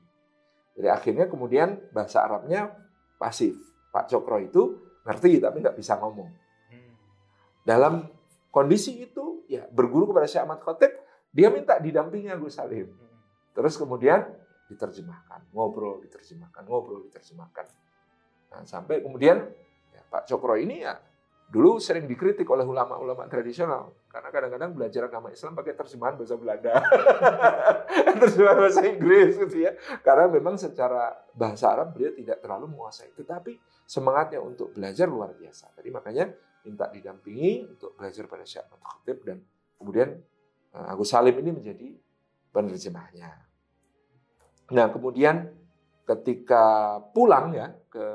Jadi 0.80 0.88
akhirnya 0.88 1.28
kemudian 1.28 1.76
bahasa 1.92 2.24
Arabnya 2.24 2.72
pasif. 3.20 3.52
Pak 3.92 4.08
Cokro 4.08 4.40
itu 4.40 4.62
ngerti 5.04 5.44
tapi 5.44 5.60
nggak 5.60 5.76
bisa 5.76 6.00
ngomong. 6.00 6.32
Hmm. 6.72 6.92
Dalam 7.68 8.08
kondisi 8.48 8.96
itu 8.96 9.44
ya 9.44 9.68
berguru 9.68 10.08
kepada 10.08 10.24
Syekh 10.24 10.48
Ahmad 10.48 10.64
Khotib, 10.64 10.92
dia 11.28 11.52
minta 11.52 11.76
didampingi 11.76 12.32
Agus 12.32 12.56
Salim. 12.56 12.88
Hmm. 12.88 13.20
Terus 13.52 13.76
kemudian 13.76 14.24
diterjemahkan, 14.72 15.52
ngobrol 15.52 16.00
diterjemahkan, 16.00 16.64
ngobrol 16.64 17.04
diterjemahkan. 17.12 17.87
Nah, 18.52 18.64
sampai 18.64 19.04
kemudian 19.04 19.44
ya, 19.92 20.00
Pak 20.08 20.28
Cokro 20.28 20.56
ini 20.56 20.84
ya 20.84 20.96
dulu 21.48 21.80
sering 21.80 22.04
dikritik 22.04 22.44
oleh 22.52 22.60
ulama-ulama 22.60 23.24
tradisional 23.24 23.96
karena 24.12 24.28
kadang-kadang 24.28 24.76
belajar 24.76 25.08
agama 25.08 25.32
Islam 25.32 25.56
pakai 25.56 25.72
terjemahan 25.72 26.20
bahasa 26.20 26.36
Belanda, 26.36 26.76
terjemahan 28.20 28.58
bahasa 28.60 28.82
Inggris 28.84 29.40
gitu 29.40 29.64
ya. 29.64 29.72
Karena 30.04 30.28
memang 30.28 30.60
secara 30.60 31.16
bahasa 31.32 31.72
Arab 31.72 31.96
beliau 31.96 32.12
tidak 32.12 32.44
terlalu 32.44 32.76
menguasai, 32.76 33.16
tetapi 33.16 33.56
semangatnya 33.88 34.44
untuk 34.44 34.76
belajar 34.76 35.08
luar 35.08 35.32
biasa. 35.32 35.72
Jadi 35.80 35.88
makanya 35.88 36.24
minta 36.68 36.92
didampingi 36.92 37.64
untuk 37.64 37.96
belajar 37.96 38.28
pada 38.28 38.44
Syekh 38.44 38.68
Khatib 38.68 39.24
dan 39.24 39.40
kemudian 39.80 40.20
eh, 40.76 40.92
Agus 40.92 41.08
Salim 41.08 41.36
ini 41.40 41.50
menjadi 41.56 41.88
penerjemahnya. 42.52 43.32
Nah, 44.68 44.86
kemudian 44.92 45.48
ketika 46.08 46.96
pulang 47.12 47.52
ya 47.52 47.68
ke 47.92 48.06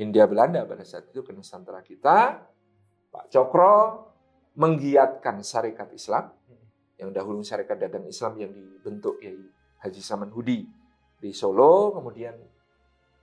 Hindia 0.00 0.24
Belanda 0.24 0.64
pada 0.64 0.84
saat 0.84 1.12
itu 1.12 1.20
ke 1.20 1.36
Nusantara 1.36 1.84
kita, 1.84 2.40
Pak 3.12 3.26
Cokro 3.28 3.76
menggiatkan 4.56 5.44
syarikat 5.44 5.92
Islam 5.92 6.32
yang 6.96 7.12
dahulu 7.12 7.44
syarikat 7.44 7.76
dagang 7.76 8.08
Islam 8.08 8.40
yang 8.40 8.52
dibentuk 8.56 9.20
Kiai 9.20 9.36
Haji 9.84 10.00
Saman 10.00 10.32
Hudi 10.32 10.64
di 11.20 11.30
Solo, 11.36 11.92
kemudian 11.92 12.32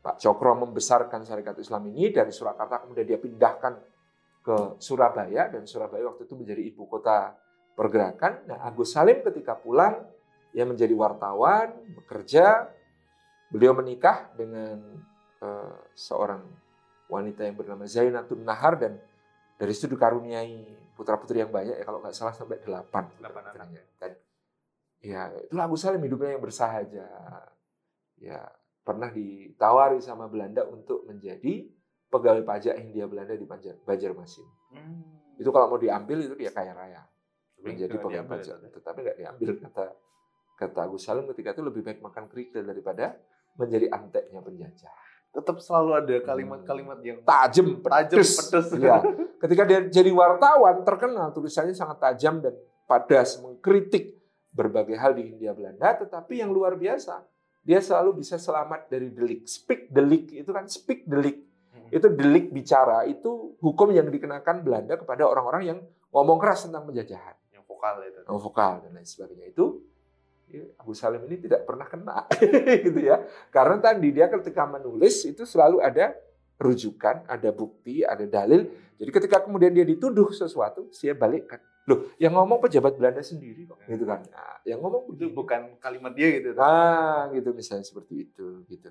Pak 0.06 0.22
Cokro 0.22 0.54
membesarkan 0.70 1.26
syarikat 1.26 1.58
Islam 1.58 1.90
ini 1.90 2.14
dari 2.14 2.30
Surakarta 2.30 2.86
kemudian 2.86 3.06
dia 3.10 3.18
pindahkan 3.18 3.74
ke 4.44 4.78
Surabaya 4.78 5.50
dan 5.50 5.66
Surabaya 5.66 6.14
waktu 6.14 6.28
itu 6.28 6.36
menjadi 6.36 6.62
ibu 6.62 6.86
kota 6.86 7.34
pergerakan. 7.74 8.46
Nah, 8.46 8.62
Agus 8.68 8.94
Salim 8.94 9.24
ketika 9.24 9.58
pulang 9.58 10.04
ia 10.54 10.68
menjadi 10.70 10.94
wartawan, 10.94 11.74
bekerja. 11.98 12.70
Beliau 13.54 13.78
menikah 13.78 14.34
dengan 14.34 14.82
eh, 15.46 15.76
seorang 15.94 16.42
wanita 17.06 17.46
yang 17.46 17.54
bernama 17.54 17.86
Zainatun 17.86 18.42
Nahar 18.42 18.82
dan 18.82 18.98
dari 19.62 19.70
situ 19.78 19.94
dikaruniai 19.94 20.66
putra-putri 20.98 21.46
yang 21.46 21.54
banyak 21.54 21.78
ya 21.78 21.86
kalau 21.86 22.02
nggak 22.02 22.18
salah 22.18 22.34
sampai 22.34 22.58
delapan. 22.66 23.06
Delapan 23.22 23.42
putra-putrinya. 23.46 23.82
Dan 24.02 24.12
ya 25.04 25.22
itulah 25.38 25.70
Agus 25.70 25.86
Salim 25.86 26.02
hidupnya 26.02 26.34
yang 26.34 26.44
bersahaja. 26.44 27.06
Ya 28.18 28.42
pernah 28.82 29.14
ditawari 29.14 30.02
sama 30.02 30.26
Belanda 30.28 30.66
untuk 30.66 31.06
menjadi 31.06 31.70
pegawai 32.12 32.46
pajak 32.46 32.78
Hindia 32.78 33.10
Belanda 33.10 33.34
di 33.34 33.46
Banjar, 33.46 33.78
Banjarmasin. 33.86 34.46
Hmm. 34.76 35.02
Itu 35.38 35.50
kalau 35.50 35.70
mau 35.72 35.80
diambil 35.82 36.30
itu 36.30 36.36
dia 36.38 36.54
kaya 36.54 36.74
raya 36.78 37.02
menjadi 37.64 37.96
nggak 37.96 38.04
pegawai 38.06 38.30
pajak. 38.30 38.58
ya, 38.60 38.70
Tetapi 38.70 39.00
nggak 39.02 39.18
diambil 39.18 39.50
kata 39.66 39.86
kata 40.54 40.80
Agus 40.86 41.04
Salim 41.06 41.26
ketika 41.34 41.58
itu 41.58 41.64
lebih 41.66 41.82
baik 41.82 42.00
makan 42.04 42.30
kerikil 42.30 42.62
daripada 42.62 43.18
menjadi 43.58 43.90
anteknya 43.94 44.42
penjajah. 44.42 44.94
Tetap 45.34 45.58
selalu 45.66 45.92
ada 45.98 46.16
kalimat-kalimat 46.22 47.02
yang 47.02 47.20
Tajam, 47.26 47.82
tajam, 47.82 48.22
pedes. 48.22 48.38
pedes. 48.38 48.68
Iya. 48.78 49.02
Ketika 49.42 49.64
dia 49.66 49.80
jadi 49.90 50.14
wartawan 50.14 50.86
terkenal 50.86 51.34
tulisannya 51.34 51.74
sangat 51.74 51.98
tajam 51.98 52.38
dan 52.38 52.54
padas 52.86 53.42
mengkritik 53.42 54.22
berbagai 54.54 54.94
hal 54.94 55.18
di 55.18 55.34
Hindia 55.34 55.58
Belanda, 55.58 55.98
tetapi 55.98 56.38
yang 56.38 56.54
luar 56.54 56.78
biasa 56.78 57.26
dia 57.66 57.80
selalu 57.82 58.22
bisa 58.22 58.38
selamat 58.38 58.92
dari 58.92 59.10
delik. 59.10 59.50
Speak 59.50 59.90
delik 59.90 60.30
itu 60.36 60.52
kan 60.54 60.70
speak 60.70 61.10
delik. 61.10 61.42
Hmm. 61.74 61.90
Itu 61.90 62.14
delik 62.14 62.54
bicara 62.54 63.08
itu 63.10 63.58
hukum 63.58 63.90
yang 63.90 64.12
dikenakan 64.12 64.62
Belanda 64.62 65.00
kepada 65.00 65.26
orang-orang 65.26 65.64
yang 65.66 65.80
ngomong 66.14 66.38
keras 66.38 66.70
tentang 66.70 66.86
penjajahan. 66.86 67.34
Yang 67.50 67.64
vokal 67.66 67.94
itu. 68.06 68.20
oh, 68.30 68.38
vokal 68.38 68.74
dan 68.86 68.92
lain 68.94 69.08
sebagainya 69.08 69.50
itu 69.50 69.66
ya, 69.82 69.93
Abu 70.78 70.94
Salim 70.94 71.24
ini 71.26 71.48
tidak 71.48 71.66
pernah 71.66 71.88
kena 71.88 72.28
gitu 72.86 73.00
ya 73.00 73.24
karena 73.50 73.78
tadi 73.80 74.10
dia 74.14 74.28
ketika 74.30 74.68
menulis 74.70 75.24
itu 75.26 75.48
selalu 75.48 75.82
ada 75.82 76.14
rujukan 76.62 77.26
ada 77.26 77.50
bukti 77.50 78.06
ada 78.06 78.28
dalil 78.28 78.70
jadi 79.00 79.10
ketika 79.10 79.42
kemudian 79.42 79.74
dia 79.74 79.86
dituduh 79.88 80.30
sesuatu 80.30 80.92
dia 80.94 81.18
balikkan 81.18 81.60
loh 81.90 82.14
yang 82.16 82.38
ngomong 82.38 82.64
pejabat 82.64 82.96
Belanda 82.96 83.20
sendiri 83.26 83.68
kok 83.68 83.80
gitu 83.90 84.06
kan 84.08 84.24
nah, 84.32 84.62
yang 84.64 84.80
ngomong 84.80 85.12
Itu 85.12 85.28
begini. 85.28 85.36
bukan 85.36 85.62
kalimat 85.84 86.14
dia 86.16 86.28
gitu. 86.40 86.56
ah 86.62 87.28
gitu 87.34 87.50
misalnya 87.52 87.84
seperti 87.84 88.30
itu 88.30 88.64
gitu 88.72 88.90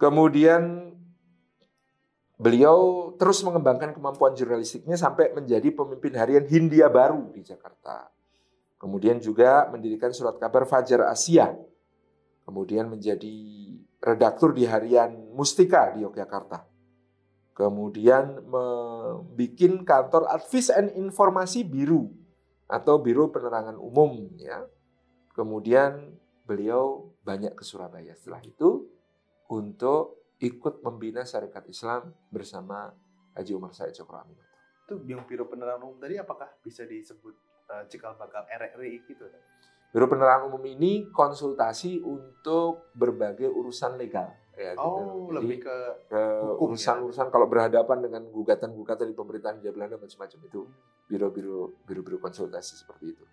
kemudian 0.00 0.94
beliau 2.34 3.10
terus 3.14 3.40
mengembangkan 3.46 3.94
kemampuan 3.94 4.34
jurnalistiknya 4.34 4.98
sampai 4.98 5.30
menjadi 5.32 5.70
pemimpin 5.70 6.12
harian 6.18 6.44
Hindia 6.44 6.90
Baru 6.90 7.30
di 7.30 7.46
Jakarta. 7.46 8.10
Kemudian 8.84 9.16
juga 9.16 9.64
mendirikan 9.72 10.12
surat 10.12 10.36
kabar 10.36 10.68
Fajar 10.68 11.08
Asia. 11.08 11.56
Kemudian 12.44 12.92
menjadi 12.92 13.32
redaktur 13.96 14.52
di 14.52 14.68
harian 14.68 15.32
Mustika 15.32 15.88
di 15.96 16.04
Yogyakarta. 16.04 16.68
Kemudian 17.56 18.44
membuat 18.44 19.88
kantor 19.88 20.28
advis 20.28 20.68
and 20.68 20.92
informasi 21.00 21.64
biru 21.64 22.12
atau 22.68 23.00
Biro 23.00 23.32
Penerangan 23.32 23.80
Umum 23.80 24.36
ya. 24.36 24.68
Kemudian 25.32 26.20
beliau 26.44 27.08
banyak 27.24 27.56
ke 27.56 27.64
Surabaya 27.64 28.12
setelah 28.12 28.44
itu 28.44 28.84
untuk 29.48 30.28
ikut 30.44 30.84
membina 30.84 31.24
syarikat 31.24 31.64
Islam 31.72 32.12
bersama 32.28 32.92
Haji 33.32 33.56
Umar 33.56 33.72
Said 33.72 33.96
Cokro 33.96 34.20
Aminoto. 34.20 34.44
Itu 34.84 35.00
yang 35.08 35.24
Biro 35.24 35.48
Penerangan 35.48 35.88
Umum 35.88 35.96
tadi 35.96 36.20
apakah 36.20 36.52
bisa 36.60 36.84
disebut 36.84 37.53
eh, 37.70 37.84
cikal 37.88 38.16
bakal 38.18 38.44
RRI 38.48 39.04
gitu? 39.08 39.24
Biro 39.94 40.10
Penerangan 40.10 40.50
Umum 40.50 40.64
ini 40.66 41.06
konsultasi 41.14 42.02
untuk 42.02 42.90
berbagai 42.98 43.46
urusan 43.46 43.94
legal. 43.94 44.34
Ya, 44.54 44.74
gitu. 44.74 44.86
Oh, 44.86 45.30
Jadi, 45.30 45.34
lebih 45.38 45.58
ke 45.66 45.76
ke 46.10 46.22
hukum 46.54 46.74
ya. 46.74 46.78
urusan-urusan 46.78 47.26
kalau 47.30 47.46
berhadapan 47.50 48.06
dengan 48.06 48.22
gugatan-gugatan 48.30 49.10
di 49.10 49.14
pemerintahan 49.14 49.54
Hindia 49.58 49.74
Belanda 49.74 49.98
macam-macam 49.98 50.38
itu 50.46 50.60
biro-biro 51.10 51.74
biro-biro 51.86 52.18
konsultasi 52.22 52.78
seperti 52.78 53.18
itu. 53.18 53.24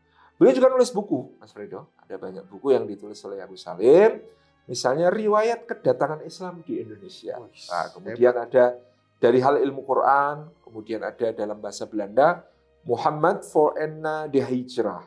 Beliau 0.42 0.58
juga 0.58 0.74
nulis 0.74 0.90
buku, 0.90 1.38
Mas 1.38 1.54
Fredo. 1.54 1.94
Ada 2.02 2.18
banyak 2.18 2.46
buku 2.50 2.74
yang 2.74 2.90
ditulis 2.90 3.22
oleh 3.26 3.46
Abu 3.46 3.54
Salim. 3.54 4.18
Misalnya 4.66 5.14
riwayat 5.14 5.70
kedatangan 5.70 6.26
Islam 6.26 6.66
di 6.66 6.82
Indonesia. 6.82 7.38
Nah, 7.38 7.86
kemudian 7.94 8.34
ada 8.38 8.78
dari 9.22 9.38
hal 9.38 9.62
ilmu 9.62 9.86
Quran, 9.86 10.50
kemudian 10.66 11.06
ada 11.06 11.30
dalam 11.30 11.62
bahasa 11.62 11.86
Belanda 11.86 12.42
Muhammad 12.86 13.46
for 13.46 13.78
Enna 13.78 14.26
de 14.26 14.42
Hijrah. 14.42 15.06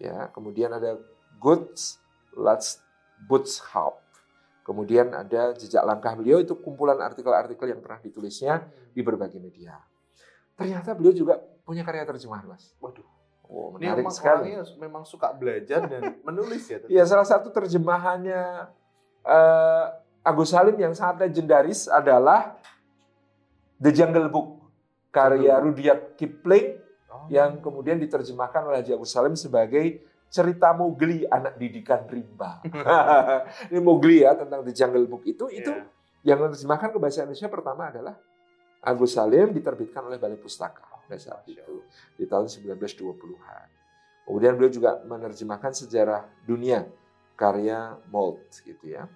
Ya, 0.00 0.32
kemudian 0.32 0.72
ada 0.72 0.96
Goods 1.36 2.00
Let's 2.32 2.80
Bootshop. 3.28 4.00
Kemudian 4.64 5.12
ada 5.12 5.52
jejak 5.56 5.82
langkah 5.82 6.14
beliau 6.14 6.38
itu 6.38 6.54
kumpulan 6.56 6.96
artikel-artikel 7.00 7.74
yang 7.74 7.80
pernah 7.82 7.98
ditulisnya 8.00 8.70
di 8.94 9.02
berbagai 9.02 9.40
media. 9.42 9.76
Ternyata 10.54 10.94
beliau 10.94 11.12
juga 11.16 11.40
punya 11.64 11.82
karya 11.82 12.06
terjemahan, 12.06 12.46
Mas. 12.48 12.72
Waduh. 12.78 13.04
Oh, 13.50 13.74
Ini 13.76 13.90
menarik 13.90 14.06
memang 14.06 14.14
sekali. 14.14 14.54
memang 14.78 15.02
suka 15.02 15.34
belajar 15.34 15.82
dan 15.90 16.14
menulis 16.28 16.70
ya. 16.70 16.78
Iya, 16.86 17.02
salah 17.02 17.26
satu 17.26 17.50
terjemahannya 17.50 18.70
eh, 19.26 19.84
Agus 20.22 20.54
Salim 20.54 20.78
yang 20.78 20.94
sangat 20.94 21.26
legendaris 21.26 21.90
adalah 21.90 22.54
The 23.80 23.90
Jungle 23.90 24.30
Book 24.30 24.59
karya 25.10 25.58
Rudyard 25.58 26.14
Kipling 26.16 26.78
Oh. 27.10 27.26
yang 27.26 27.58
kemudian 27.58 27.98
diterjemahkan 27.98 28.70
oleh 28.70 28.86
Haji 28.86 28.94
Agus 28.94 29.10
Salim 29.10 29.34
sebagai 29.34 29.98
cerita 30.30 30.70
Mowgli 30.70 31.26
anak 31.26 31.58
didikan 31.58 32.06
rimba. 32.06 32.62
Ini 33.74 33.82
Mowgli 33.82 34.22
ya 34.22 34.38
tentang 34.38 34.62
The 34.62 34.70
Jungle 34.70 35.10
Book 35.10 35.26
itu 35.26 35.50
itu 35.50 35.74
Iya. 35.74 35.90
yang 36.22 36.38
menerjemahkan 36.38 36.94
ke 36.94 36.98
bahasa 37.02 37.26
Indonesia 37.26 37.50
pertama 37.50 37.90
adalah 37.90 38.14
Agus 38.78 39.18
Salim 39.18 39.50
diterbitkan 39.50 40.06
oleh 40.06 40.22
Balai 40.22 40.38
Pustaka 40.38 40.86
pada 40.86 41.18
saat 41.18 41.42
itu 41.50 41.82
di 42.14 42.30
tahun 42.30 42.46
1920-an. 42.46 43.66
Kemudian 44.30 44.54
beliau 44.54 44.70
juga 44.70 45.02
menerjemahkan 45.02 45.74
sejarah 45.74 46.30
dunia 46.46 46.86
karya 47.34 47.98
Mold 48.06 48.46
gitu 48.54 48.86
ya. 48.86 49.10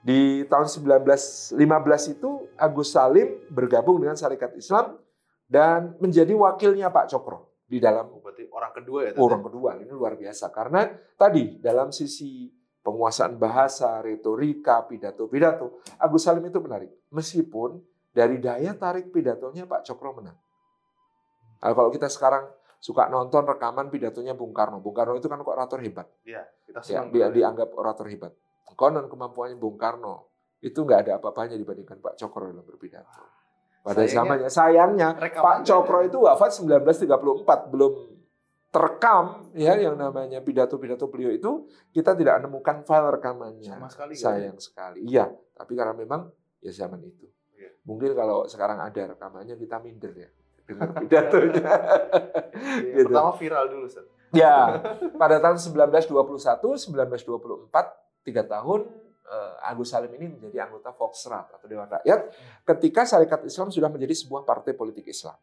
Di 0.00 0.48
tahun 0.48 0.64
1915 0.64 1.56
itu 2.16 2.30
Agus 2.56 2.88
Salim 2.96 3.36
bergabung 3.52 4.00
dengan 4.00 4.16
Syarikat 4.16 4.56
Islam 4.56 4.96
dan 5.44 5.92
menjadi 6.00 6.32
wakilnya 6.32 6.88
Pak 6.88 7.12
Cokro 7.12 7.52
di 7.68 7.78
dalam 7.78 8.08
Oh, 8.08 8.18
berarti 8.24 8.48
orang 8.48 8.72
kedua 8.72 9.00
ya. 9.04 9.10
Orang 9.20 9.42
kedua 9.44 9.70
ini 9.76 9.92
luar 9.92 10.16
biasa 10.16 10.48
karena 10.48 10.88
tadi 11.20 11.60
dalam 11.60 11.92
sisi 11.92 12.48
penguasaan 12.80 13.36
bahasa, 13.36 14.00
retorika, 14.00 14.88
pidato-pidato, 14.88 15.84
Agus 16.00 16.24
Salim 16.24 16.48
itu 16.48 16.58
menarik. 16.64 16.88
Meskipun 17.12 17.76
dari 18.10 18.40
daya 18.40 18.72
tarik 18.74 19.12
pidatonya 19.12 19.68
Pak 19.68 19.84
Cokro 19.86 20.18
menang. 20.18 20.36
Nah, 21.60 21.72
kalau 21.76 21.92
kita 21.92 22.08
sekarang 22.08 22.48
suka 22.80 23.06
nonton 23.12 23.44
rekaman 23.44 23.92
pidatonya 23.92 24.32
Bung 24.32 24.56
Karno, 24.56 24.80
Bung 24.80 24.96
Karno 24.96 25.12
itu 25.14 25.28
kan 25.28 25.44
kok 25.44 25.52
orator 25.52 25.78
hebat, 25.84 26.08
Iya, 26.24 26.48
kita 26.64 26.80
ya, 26.88 27.04
dia 27.12 27.28
dianggap 27.28 27.68
orator 27.76 28.08
hebat. 28.08 28.32
Konon 28.74 29.06
kemampuannya 29.06 29.56
Bung 29.56 29.76
Karno 29.76 30.30
itu 30.60 30.84
nggak 30.84 31.08
ada 31.08 31.12
apa-apanya 31.16 31.56
dibandingkan 31.56 31.98
Pak 31.98 32.14
Cokro 32.16 32.52
dalam 32.52 32.64
berpidato. 32.64 33.22
Pada 33.80 34.04
Sayangnya- 34.04 34.12
zamannya, 34.12 34.48
sayangnya 34.52 35.08
Pak 35.16 35.64
Cokro 35.64 36.04
itu 36.04 36.20
wafat 36.20 36.52
1934, 36.52 37.72
belum 37.72 37.92
terekam 38.70 39.50
ya 39.56 39.74
yang 39.74 39.98
namanya 39.98 40.38
pidato-pidato 40.38 41.10
beliau 41.10 41.34
itu 41.34 41.66
kita 41.90 42.14
tidak 42.14 42.38
menemukan 42.38 42.86
file 42.86 43.08
rekamannya. 43.18 43.72
Sama 43.74 43.88
sekali 43.90 44.14
Sayang 44.14 44.60
sekali. 44.62 45.02
Iya, 45.08 45.26
tapi 45.56 45.74
karena 45.74 45.90
memang 45.90 46.30
ya 46.62 46.70
zaman 46.70 47.02
itu. 47.02 47.26
Iya. 47.56 47.72
Mungkin 47.82 48.14
kalau 48.14 48.46
sekarang 48.46 48.78
ada 48.78 49.16
rekamannya 49.16 49.58
kita 49.58 49.82
minder 49.82 50.12
ya 50.14 50.28
dengar 50.68 50.88
pidatonya. 50.94 51.64
Iya, 52.60 52.92
gitu. 53.00 53.08
Pertama 53.10 53.32
viral 53.40 53.64
dulu, 53.72 53.86
Set. 53.88 54.04
ya, 54.36 54.76
pada 55.22 55.40
tahun 55.40 55.56
1921, 55.56 56.76
1924, 56.76 57.72
tiga 58.22 58.44
tahun 58.44 58.86
eh, 59.26 59.68
Agus 59.70 59.92
Salim 59.92 60.12
ini 60.16 60.26
menjadi 60.36 60.68
anggota 60.68 60.92
Volksrat 60.92 61.56
atau 61.56 61.66
Dewan 61.66 61.88
Rakyat 61.88 62.20
ketika 62.66 63.06
Syarikat 63.06 63.46
Islam 63.46 63.68
sudah 63.72 63.88
menjadi 63.88 64.14
sebuah 64.16 64.42
partai 64.44 64.76
politik 64.76 65.08
Islam. 65.08 65.36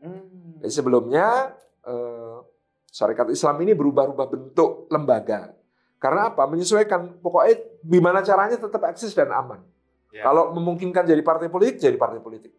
Hmm. 0.00 0.60
Jadi 0.62 0.72
sebelumnya 0.72 1.56
eh, 1.84 2.38
Syarikat 2.90 3.30
Islam 3.30 3.54
ini 3.62 3.72
berubah-ubah 3.78 4.26
bentuk 4.26 4.90
lembaga. 4.90 5.54
Karena 6.00 6.32
apa? 6.32 6.48
Menyesuaikan 6.48 7.22
pokoknya 7.22 7.54
gimana 7.84 8.24
caranya 8.24 8.56
tetap 8.56 8.82
eksis 8.88 9.14
dan 9.14 9.30
aman. 9.30 9.62
Ya. 10.10 10.26
Kalau 10.26 10.50
memungkinkan 10.56 11.06
jadi 11.06 11.22
partai 11.22 11.46
politik, 11.46 11.78
jadi 11.78 11.94
partai 11.94 12.18
politik. 12.18 12.50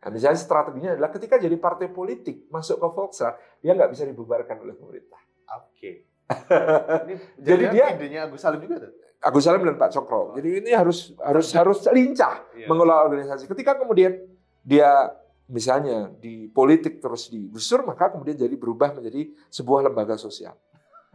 Nah, 0.00 0.08
misalnya 0.08 0.40
strateginya 0.40 0.96
adalah 0.96 1.12
ketika 1.12 1.36
jadi 1.36 1.52
partai 1.60 1.92
politik 1.92 2.48
masuk 2.48 2.80
ke 2.80 2.88
Volksrat, 2.88 3.36
dia 3.60 3.76
nggak 3.76 3.92
bisa 3.92 4.08
dibubarkan 4.08 4.64
oleh 4.64 4.72
pemerintah. 4.72 5.20
Oke. 5.60 6.08
Ini 6.08 6.09
Jadi 7.46 7.64
dia- 7.70 7.90
idenya 7.92 8.20
Agus 8.26 8.40
Salim 8.40 8.60
juga 8.60 8.88
tuh. 8.88 8.92
Agus 9.20 9.42
Salim 9.44 9.62
dan 9.62 9.76
Pak 9.76 9.90
Cokro. 9.92 10.32
Jadi 10.32 10.64
ini 10.64 10.70
harus 10.72 11.12
harus 11.20 11.48
harus 11.52 11.78
lincah 11.90 12.40
Iya. 12.54 12.66
mengelola 12.66 13.04
organisasi. 13.04 13.44
Ketika 13.44 13.76
kemudian 13.76 14.16
dia 14.62 15.12
misalnya 15.44 16.08
di 16.16 16.48
politik 16.48 17.02
terus 17.02 17.28
digusur, 17.28 17.82
maka 17.82 18.08
kemudian 18.08 18.38
jadi 18.38 18.54
berubah 18.54 18.94
menjadi 18.94 19.28
sebuah 19.48 19.84
lembaga 19.84 20.16
sosial. 20.16 20.54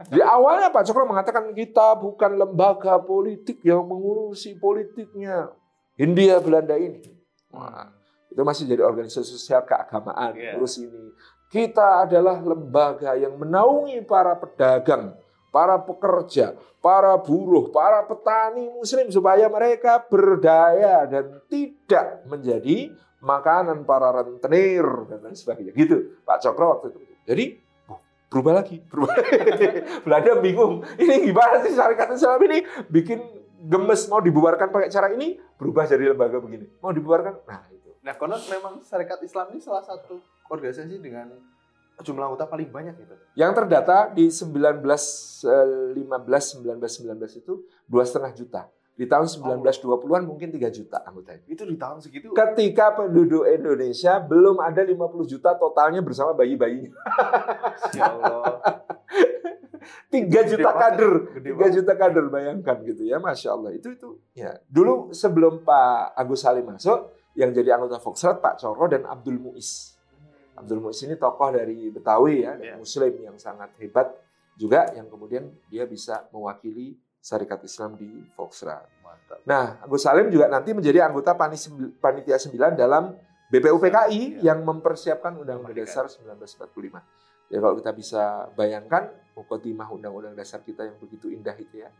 Di 0.06 0.20
awalnya 0.20 0.68
Pak 0.68 0.84
Cokro 0.84 1.08
mengatakan 1.08 1.50
kita 1.50 1.96
bukan 1.96 2.36
lembaga 2.36 3.00
politik 3.00 3.64
yang 3.64 3.80
mengurusi 3.82 4.52
politiknya 4.54 5.48
Hindia 5.96 6.36
Belanda 6.38 6.76
ini. 6.76 7.00
Wah, 7.48 7.88
itu 8.28 8.44
masih 8.44 8.68
jadi 8.68 8.84
organisasi 8.84 9.32
sosial 9.32 9.64
keagamaan 9.64 10.36
Iya. 10.36 10.60
urus 10.60 10.76
ini. 10.76 11.10
Kita 11.46 12.02
adalah 12.02 12.42
lembaga 12.42 13.14
yang 13.14 13.38
menaungi 13.38 14.02
para 14.02 14.34
pedagang, 14.34 15.14
para 15.54 15.78
pekerja, 15.78 16.58
para 16.82 17.14
buruh, 17.16 17.70
para 17.70 18.02
petani 18.02 18.66
muslim 18.74 19.06
supaya 19.14 19.46
mereka 19.46 20.02
berdaya 20.02 21.06
dan 21.06 21.38
tidak 21.46 22.26
menjadi 22.26 22.90
makanan 23.22 23.86
para 23.86 24.22
rentenir 24.22 24.84
dan 25.06 25.22
lain 25.22 25.38
sebagainya. 25.38 25.72
Gitu 25.72 26.22
Pak 26.26 26.42
Cokro 26.42 26.78
waktu 26.78 26.86
itu. 26.92 26.98
Jadi 27.26 27.44
oh, 27.90 27.98
berubah 28.30 28.62
lagi, 28.62 28.76
berubah. 28.82 29.14
Belanda 30.04 30.32
bingung. 30.42 30.82
Ini 30.98 31.30
gimana 31.30 31.62
sih 31.62 31.72
syarikat 31.74 32.10
Islam 32.14 32.42
ini 32.46 32.58
bikin 32.90 33.18
gemes 33.66 34.06
mau 34.06 34.22
dibubarkan 34.22 34.70
pakai 34.70 34.90
cara 34.92 35.10
ini 35.10 35.38
berubah 35.58 35.86
jadi 35.88 36.12
lembaga 36.12 36.38
begini. 36.38 36.68
Mau 36.78 36.92
dibubarkan? 36.94 37.42
Nah, 37.48 37.66
itu. 37.72 37.90
Nah, 38.04 38.14
konon 38.14 38.38
memang 38.46 38.84
Syarikat 38.86 39.18
Islam 39.26 39.50
ini 39.50 39.58
salah 39.58 39.82
satu 39.82 40.22
organisasi 40.50 40.98
dengan 41.02 41.30
jumlah 42.02 42.28
anggota 42.28 42.44
paling 42.44 42.68
banyak 42.68 42.94
gitu. 43.00 43.14
Yang 43.38 43.52
terdata 43.62 44.12
di 44.12 44.28
1915 44.28 45.96
1919 45.96 47.40
itu 47.40 47.64
dua 47.88 48.04
setengah 48.04 48.32
juta. 48.36 48.62
Di 48.96 49.04
tahun 49.04 49.28
1920-an 49.28 50.24
mungkin 50.24 50.48
3 50.48 50.72
juta 50.72 51.04
anggotanya. 51.04 51.44
Itu 51.44 51.68
di 51.68 51.76
tahun 51.76 52.00
segitu. 52.00 52.32
Ketika 52.32 52.96
penduduk 52.96 53.44
Indonesia 53.44 54.16
belum 54.24 54.56
ada 54.56 54.80
50 54.80 54.96
juta 55.28 55.52
totalnya 55.52 56.00
bersama 56.00 56.32
bayi-bayinya. 56.32 56.96
Ya 57.92 58.08
Allah. 58.08 58.56
3 60.10 60.32
Gede 60.32 60.56
juta 60.56 60.70
kader, 60.72 61.12
Gede 61.38 61.50
3 61.54 61.76
juta 61.76 61.92
kader 61.94 62.26
bayangkan 62.32 62.76
gitu 62.82 63.04
ya, 63.04 63.20
Masya 63.20 63.52
Allah. 63.52 63.70
Itu 63.76 63.92
itu 63.92 64.18
ya. 64.32 64.56
Dulu 64.66 65.12
sebelum 65.12 65.62
Pak 65.62 66.16
Agus 66.16 66.42
Salim 66.42 66.66
masuk, 66.66 67.12
yang 67.36 67.52
jadi 67.52 67.76
anggota 67.76 68.00
Volksrat 68.00 68.40
Pak 68.40 68.58
Coro 68.58 68.88
dan 68.88 69.04
Abdul 69.04 69.36
Muiz. 69.36 69.95
Abdul 70.56 70.80
Muiz 70.80 71.00
ini 71.04 71.20
tokoh 71.20 71.52
dari 71.52 71.92
Betawi 71.92 72.42
ya, 72.42 72.56
dan 72.56 72.80
Muslim 72.80 73.12
yang 73.20 73.36
sangat 73.36 73.76
hebat 73.78 74.08
juga, 74.56 74.88
yang 74.96 75.06
kemudian 75.12 75.52
dia 75.68 75.84
bisa 75.84 76.24
mewakili 76.32 76.96
Syarikat 77.20 77.60
Islam 77.66 77.98
di 77.98 78.24
Volksrat. 78.38 78.86
Mantap. 79.02 79.42
Nah, 79.44 79.82
Agus 79.82 80.06
Salim 80.06 80.30
juga 80.30 80.46
nanti 80.46 80.70
menjadi 80.72 81.04
anggota 81.04 81.34
Panitia 81.34 82.38
9 82.38 82.78
dalam 82.78 83.12
BPUPKI 83.50 84.42
Iya. 84.42 84.54
yang 84.54 84.62
mempersiapkan 84.66 85.38
Undang-Undang 85.38 85.74
Dasar 85.86 86.06
1945. 86.10 87.02
Ya 87.46 87.62
kalau 87.62 87.78
kita 87.78 87.94
bisa 87.94 88.22
bayangkan 88.58 89.10
mukotimah 89.38 89.90
Undang-Undang 89.94 90.34
Dasar 90.34 90.62
kita 90.66 90.82
yang 90.82 90.98
begitu 90.98 91.30
indah 91.30 91.54
itu 91.54 91.82
ya. 91.82 91.90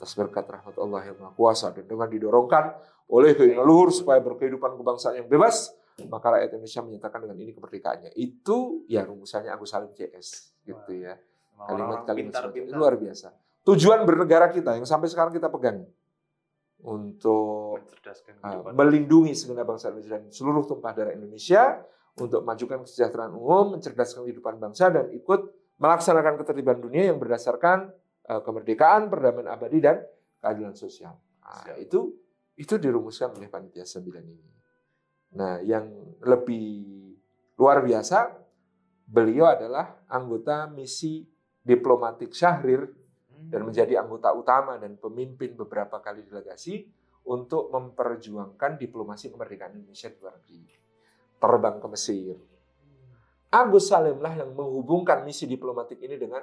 Atas 0.00 0.16
berkat 0.16 0.48
rahmat 0.48 0.76
Allah 0.76 1.00
yang 1.06 1.16
Maha 1.20 1.32
Kuasa 1.36 1.72
dan 1.72 1.84
dengan 1.88 2.08
didorongkan 2.08 2.72
oleh 3.08 3.36
keinginan 3.36 3.68
luhur 3.68 3.92
supaya 3.92 4.20
berkehidupan 4.20 4.80
kebangsaan 4.80 5.20
yang 5.20 5.28
bebas, 5.28 5.76
maka 6.10 6.26
rakyat 6.34 6.50
Indonesia 6.58 6.80
menyatakan 6.82 7.18
dengan 7.22 7.38
ini 7.38 7.50
kemerdekaannya. 7.54 8.10
Itu 8.18 8.82
ya 8.90 9.06
rumusannya 9.06 9.50
Agus 9.54 9.70
Salim 9.70 9.94
CS 9.94 10.58
gitu 10.66 10.92
ya 10.96 11.14
kalimat-kalimat 11.54 12.34
itu 12.50 12.74
luar 12.74 12.98
biasa. 12.98 13.30
Tujuan 13.64 14.04
bernegara 14.04 14.52
kita 14.52 14.76
yang 14.76 14.84
sampai 14.84 15.08
sekarang 15.08 15.32
kita 15.32 15.48
pegang 15.48 15.88
untuk 16.84 17.80
uh, 18.44 18.60
melindungi 18.76 19.32
segenap 19.32 19.64
bangsa 19.64 19.88
Indonesia 19.88 20.20
dan 20.20 20.24
seluruh 20.28 20.68
tumpah 20.68 20.92
darah 20.92 21.16
Indonesia 21.16 21.80
untuk 22.20 22.44
memajukan 22.44 22.84
kesejahteraan 22.84 23.32
umum, 23.32 23.78
mencerdaskan 23.78 24.28
kehidupan 24.28 24.60
bangsa 24.60 24.92
dan 24.92 25.08
ikut 25.16 25.48
melaksanakan 25.80 26.44
ketertiban 26.44 26.78
dunia 26.78 27.08
yang 27.08 27.18
berdasarkan 27.18 27.88
uh, 28.28 28.40
kemerdekaan, 28.44 29.08
perdamaian 29.08 29.48
abadi 29.48 29.80
dan 29.80 30.04
keadilan 30.44 30.76
sosial. 30.76 31.16
Nah, 31.40 31.80
itu 31.80 32.12
itu 32.54 32.78
dirumuskan 32.78 33.34
oleh 33.34 33.48
panitia 33.48 33.82
9 33.82 34.04
ini. 34.20 34.53
Nah, 35.34 35.58
yang 35.62 35.90
lebih 36.22 36.86
luar 37.58 37.82
biasa 37.82 38.34
beliau 39.04 39.50
adalah 39.50 40.02
anggota 40.08 40.70
misi 40.70 41.26
diplomatik 41.62 42.32
Syahrir 42.32 43.04
Hmm. 43.44 43.50
dan 43.52 43.60
menjadi 43.68 43.94
anggota 44.00 44.32
utama 44.32 44.80
dan 44.80 44.96
pemimpin 44.96 45.52
beberapa 45.52 46.00
kali 46.00 46.24
delegasi 46.24 46.88
untuk 47.28 47.68
memperjuangkan 47.68 48.80
diplomasi 48.80 49.28
kemerdekaan 49.32 49.80
Indonesia 49.80 50.08
di 50.08 50.18
luar 50.20 50.34
negeri. 50.40 50.60
Terbang 51.40 51.76
ke 51.76 51.86
Mesir. 51.92 52.36
Agus 53.52 53.86
Salim 53.92 54.18
lah 54.18 54.34
yang 54.34 54.50
menghubungkan 54.56 55.22
misi 55.22 55.46
diplomatik 55.46 56.00
ini 56.02 56.16
dengan 56.18 56.42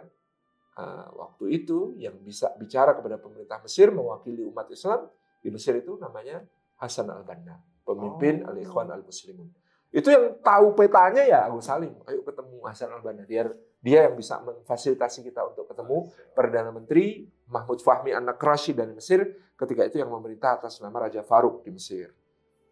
uh, 0.77 1.07
waktu 1.17 1.63
itu 1.63 1.97
yang 1.99 2.15
bisa 2.21 2.53
bicara 2.55 2.95
kepada 2.95 3.19
pemerintah 3.19 3.59
Mesir 3.59 3.91
mewakili 3.91 4.45
umat 4.47 4.69
Islam 4.71 5.09
di 5.41 5.49
Mesir 5.51 5.75
itu 5.81 5.97
namanya 5.97 6.45
Hasan 6.79 7.09
al-Banna, 7.09 7.61
pemimpin 7.85 8.45
Oh. 8.45 8.49
al-Ikhwan 8.53 8.89
al-Muslimun. 8.91 9.49
Itu 9.91 10.07
yang 10.07 10.39
tahu 10.39 10.71
petanya 10.71 11.27
ya 11.27 11.39
Agus 11.51 11.67
Salim. 11.67 11.91
Ayo 12.07 12.23
ketemu 12.23 12.63
Hasan 12.63 12.95
al-Banna. 12.95 13.27
Dia 13.27 13.51
dia 13.81 14.07
yang 14.07 14.15
bisa 14.15 14.39
memfasilitasi 14.39 15.25
kita 15.25 15.41
untuk 15.51 15.67
ketemu 15.67 16.07
Perdana 16.31 16.71
Menteri 16.71 17.27
Mahmud 17.49 17.81
Fahmi 17.83 18.15
An-Nakrashi 18.15 18.71
dari 18.71 18.95
Mesir 18.95 19.25
ketika 19.57 19.83
itu 19.83 19.99
yang 19.99 20.07
memerintah 20.07 20.61
atas 20.61 20.79
nama 20.79 21.09
Raja 21.09 21.25
Faruk 21.25 21.67
di 21.67 21.75
Mesir. 21.75 22.13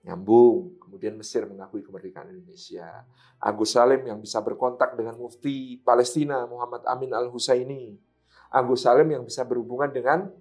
Nyambung. 0.08 0.80
Kemudian 0.80 1.20
Mesir 1.20 1.44
mengakui 1.44 1.84
kemerdekaan 1.84 2.32
Indonesia. 2.32 3.04
Agus 3.36 3.76
Salim 3.76 4.00
yang 4.08 4.22
bisa 4.24 4.40
berkontak 4.40 4.96
dengan 4.96 5.20
mufti 5.20 5.84
Palestina 5.84 6.48
Muhammad 6.48 6.88
Amin 6.88 7.12
Al-Husaini. 7.12 8.00
Agus 8.48 8.88
Salim 8.88 9.12
yang 9.12 9.28
bisa 9.28 9.44
berhubungan 9.44 9.92
dengan 9.92 10.32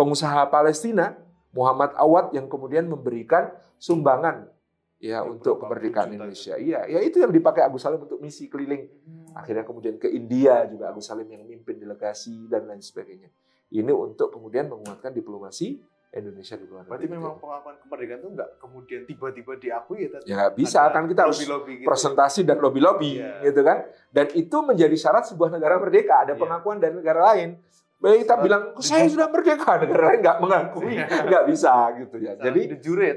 pengusaha 0.00 0.48
Palestina 0.48 1.25
Muhammad 1.56 1.96
Awad 1.96 2.30
yang 2.30 2.46
kemudian 2.46 2.84
memberikan 2.84 3.48
sumbangan 3.76 4.52
ya 4.96 5.20
Yang 5.20 5.26
untuk 5.30 5.54
kemerdekaan 5.58 6.08
Indonesia. 6.10 6.54
Iya, 6.56 6.84
ya 6.86 7.00
itu 7.00 7.16
yang 7.18 7.28
dipakai 7.28 7.64
Agus 7.64 7.80
Salim 7.80 8.00
untuk 8.00 8.20
misi 8.20 8.46
keliling 8.46 8.84
Akhirnya 9.32 9.64
kemudian 9.64 9.96
ke 9.96 10.08
India 10.08 10.64
juga 10.64 10.88
Agus 10.88 11.04
Salim 11.04 11.24
yang 11.26 11.44
memimpin 11.44 11.76
delegasi 11.76 12.44
dan 12.46 12.64
lain 12.64 12.80
sebagainya. 12.80 13.28
Ini 13.68 13.90
untuk 13.90 14.30
kemudian 14.30 14.64
menguatkan 14.66 15.12
diplomasi 15.12 15.76
Indonesia 16.08 16.56
di 16.56 16.64
luar 16.64 16.88
Berarti 16.88 17.04
negeri. 17.04 17.20
memang 17.20 17.36
pengakuan 17.36 17.76
kemerdekaan 17.76 18.18
itu 18.18 18.30
nggak 18.32 18.50
kemudian 18.56 19.00
tiba-tiba 19.04 19.52
diakui 19.54 19.98
ya 20.00 20.08
tadi. 20.10 20.24
ya 20.24 20.34
nggak 20.38 20.54
bisa 20.54 20.80
kan 20.88 21.04
kita 21.04 21.20
harus 21.20 21.36
lobby-lobby 21.38 21.72
gitu. 21.76 21.86
presentasi 21.86 22.40
dan 22.42 22.56
lobby-lobby 22.56 23.10
Iya. 23.20 23.32
gitu 23.44 23.60
kan. 23.60 23.78
Dan 24.08 24.26
itu 24.32 24.56
menjadi 24.62 24.96
syarat 24.96 25.24
sebuah 25.26 25.50
negara 25.50 25.76
merdeka. 25.76 26.24
Ada 26.24 26.32
Iya. 26.32 26.40
pengakuan 26.40 26.80
dari 26.80 26.94
negara 26.96 27.20
lain. 27.28 27.60
Kita 27.96 28.34
bilang 28.38 28.76
saya 28.78 29.08
sudah 29.08 29.26
merdeka, 29.26 29.80
negara 29.80 30.12
lain 30.12 30.20
nggak 30.20 30.38
mengakui, 30.38 30.94
Iya. 30.94 31.06
nggak 31.26 31.44
bisa 31.48 31.72
gitu 31.96 32.16
ya. 32.18 32.36
Jadi 32.36 32.60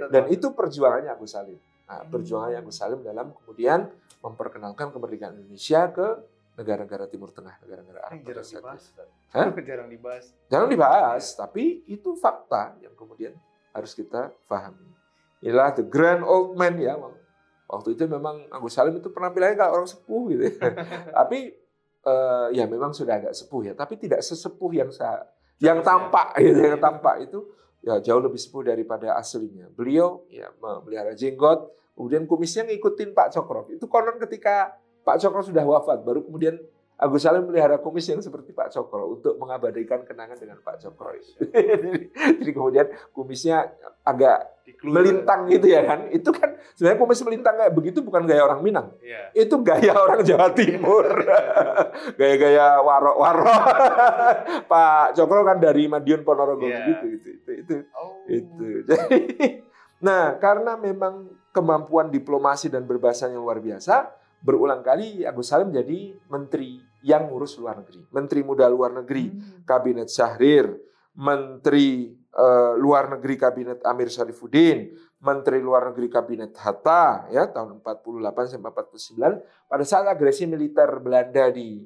dan 0.08 0.24
itu 0.28 0.48
perjuangannya 0.50 1.12
Agus 1.12 1.32
Salim. 1.32 1.60
Nah, 1.84 2.00
Hmm. 2.00 2.10
perjuangannya 2.10 2.58
Agus 2.58 2.76
Salim 2.76 3.00
dalam 3.00 3.36
kemudian 3.36 3.92
memperkenalkan 4.20 4.90
kemerdekaan 4.90 5.36
Indonesia 5.38 5.84
ke 5.90 6.08
negara-negara 6.56 7.08
Timur 7.08 7.30
Tengah, 7.30 7.60
negara-negara 7.60 8.00
Arab 8.04 8.20
jarang 8.28 8.44
dibahas. 8.46 8.84
Hah? 9.30 9.48
jarang 9.54 9.90
dibahas. 9.90 10.26
Jangan 10.48 10.68
dibahas, 10.68 11.24
Iya. 11.26 11.38
tapi 11.38 11.64
itu 11.86 12.10
fakta 12.16 12.80
yang 12.80 12.96
kemudian 12.96 13.36
harus 13.70 13.92
kita 13.92 14.32
pahami. 14.48 14.88
Inilah 15.40 15.72
the 15.72 15.84
grand 15.84 16.20
old 16.22 16.56
man 16.56 16.76
ya. 16.76 16.96
Waktu 17.66 17.94
itu 17.94 18.08
memang 18.08 18.48
Agus 18.50 18.74
Salim 18.74 18.96
itu 18.96 19.08
penampilannya 19.08 19.56
kayak 19.56 19.72
orang 19.72 19.86
sepuh 19.86 20.24
gitu. 20.30 20.44
ya. 20.50 20.72
tapi 21.20 21.54
eh, 22.06 22.48
ya 22.56 22.66
memang 22.70 22.96
sudah 22.96 23.20
agak 23.20 23.34
sepuh 23.36 23.72
ya, 23.72 23.74
tapi 23.76 24.00
tidak 24.00 24.24
sesepuh 24.24 24.72
yang 24.72 24.90
sa 24.94 25.28
yang 25.60 25.84
tampak 25.84 26.40
gitu, 26.40 26.60
yang 26.60 26.80
tampak 26.80 27.28
itu 27.28 27.40
ya 27.84 28.00
jauh 28.00 28.24
lebih 28.24 28.40
sepuh 28.40 28.64
daripada 28.64 29.16
aslinya. 29.20 29.68
Beliau 29.76 30.24
ya 30.32 30.52
memelihara 30.60 31.16
jenggot, 31.16 31.72
kemudian 31.96 32.24
kumisnya 32.28 32.64
ngikutin 32.68 33.12
Pak 33.12 33.36
Cokro. 33.36 33.68
Itu 33.72 33.92
konon 33.92 34.20
ketika 34.20 34.80
Pak 35.04 35.20
Cokro 35.20 35.44
sudah 35.44 35.64
wafat, 35.68 36.04
baru 36.04 36.24
kemudian 36.24 36.60
Agus 37.00 37.24
Salim 37.24 37.48
melihara 37.48 37.80
kumis 37.80 38.12
yang 38.12 38.20
seperti 38.20 38.52
Pak 38.52 38.76
Cokro 38.76 39.16
untuk 39.16 39.40
mengabadikan 39.40 40.04
kenangan 40.04 40.36
dengan 40.36 40.60
Pak 40.60 40.84
Cokro. 40.84 41.16
itu. 41.16 41.32
jadi, 42.44 42.52
kemudian 42.52 42.88
kumisnya 43.16 43.72
agak. 44.04 44.59
Melintang 44.84 45.48
gitu 45.48 45.66
ya 45.68 45.82
kan. 45.84 46.10
Itu 46.10 46.30
kan 46.32 46.56
sebenarnya 46.74 47.00
kumis 47.00 47.22
melintang 47.22 47.56
kayak 47.58 47.74
begitu 47.74 48.00
bukan 48.02 48.24
gaya 48.24 48.44
orang 48.44 48.62
Minang. 48.62 48.94
Iya. 49.00 49.34
Itu 49.34 49.62
gaya 49.62 49.94
orang 49.94 50.22
Jawa 50.22 50.54
Timur. 50.54 51.06
Gaya-gaya 52.20 52.80
warok-warok. 52.80 53.48
Pak 54.72 55.16
Cokro 55.16 55.42
kan 55.44 55.58
dari 55.58 55.88
Madiun 55.88 56.22
Ponorogo 56.22 56.66
Iya. 56.66 56.86
gitu 56.96 57.06
itu 57.10 57.28
itu 57.36 57.52
itu 57.66 57.76
Oh. 57.94 58.24
itu. 58.30 58.68
Jadi 58.90 59.20
nah, 60.00 60.38
karena 60.38 60.76
memang 60.76 61.28
kemampuan 61.52 62.08
diplomasi 62.08 62.70
dan 62.70 62.86
berbahasa 62.86 63.28
yang 63.28 63.42
luar 63.42 63.60
biasa, 63.60 64.14
berulang 64.40 64.80
kali 64.80 65.26
Agus 65.26 65.50
Salim 65.52 65.74
jadi 65.74 66.16
menteri 66.30 66.80
yang 67.02 67.28
ngurus 67.28 67.58
luar 67.58 67.80
negeri. 67.80 68.04
Menteri 68.12 68.40
Muda 68.44 68.68
Luar 68.68 68.92
Negeri 68.92 69.32
Hmm. 69.32 69.64
Kabinet 69.64 70.08
Syahrir, 70.08 70.72
Menteri 71.16 72.16
eh, 72.34 72.74
Luar 72.78 73.10
Negeri 73.18 73.36
Kabinet 73.38 73.80
Amir 73.86 74.10
Syarifuddin, 74.12 74.94
Menteri 75.20 75.60
Luar 75.60 75.92
Negeri 75.92 76.08
Kabinet 76.08 76.56
Hatta 76.60 77.28
ya 77.34 77.50
tahun 77.50 77.82
48 77.84 78.56
sampai 78.56 78.70
49 78.72 79.68
pada 79.68 79.84
saat 79.84 80.06
agresi 80.08 80.48
militer 80.48 80.88
Belanda 81.04 81.52
di 81.52 81.84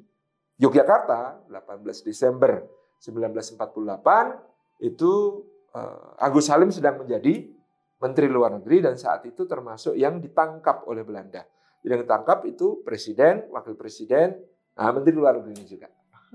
Yogyakarta 0.60 1.50
18 1.50 1.82
Desember 2.06 2.62
1948 3.02 4.84
itu 4.86 5.12
eh, 5.74 6.22
Agus 6.22 6.46
Salim 6.46 6.70
sedang 6.70 7.02
menjadi 7.02 7.50
Menteri 8.04 8.28
Luar 8.28 8.52
Negeri 8.52 8.84
dan 8.84 9.00
saat 9.00 9.24
itu 9.24 9.48
termasuk 9.48 9.96
yang 9.96 10.20
ditangkap 10.20 10.84
oleh 10.84 11.06
Belanda. 11.06 11.46
Yang 11.80 12.04
ditangkap 12.04 12.44
itu 12.44 12.84
presiden, 12.84 13.48
wakil 13.48 13.76
presiden, 13.76 14.40
nah 14.76 14.92
Menteri 14.92 15.14
Luar 15.16 15.40
Negeri 15.40 15.64
juga. 15.64 15.88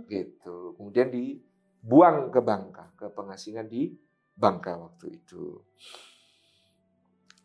Gitu. 0.07 0.73
Kemudian 0.79 1.11
dibuang 1.79 2.27
ke 2.27 2.39
Bangka, 2.43 2.91
ke 2.99 3.07
pengasingan 3.15 3.67
di 3.67 3.95
Bangka 4.35 4.75
waktu 4.75 5.15
itu. 5.15 5.63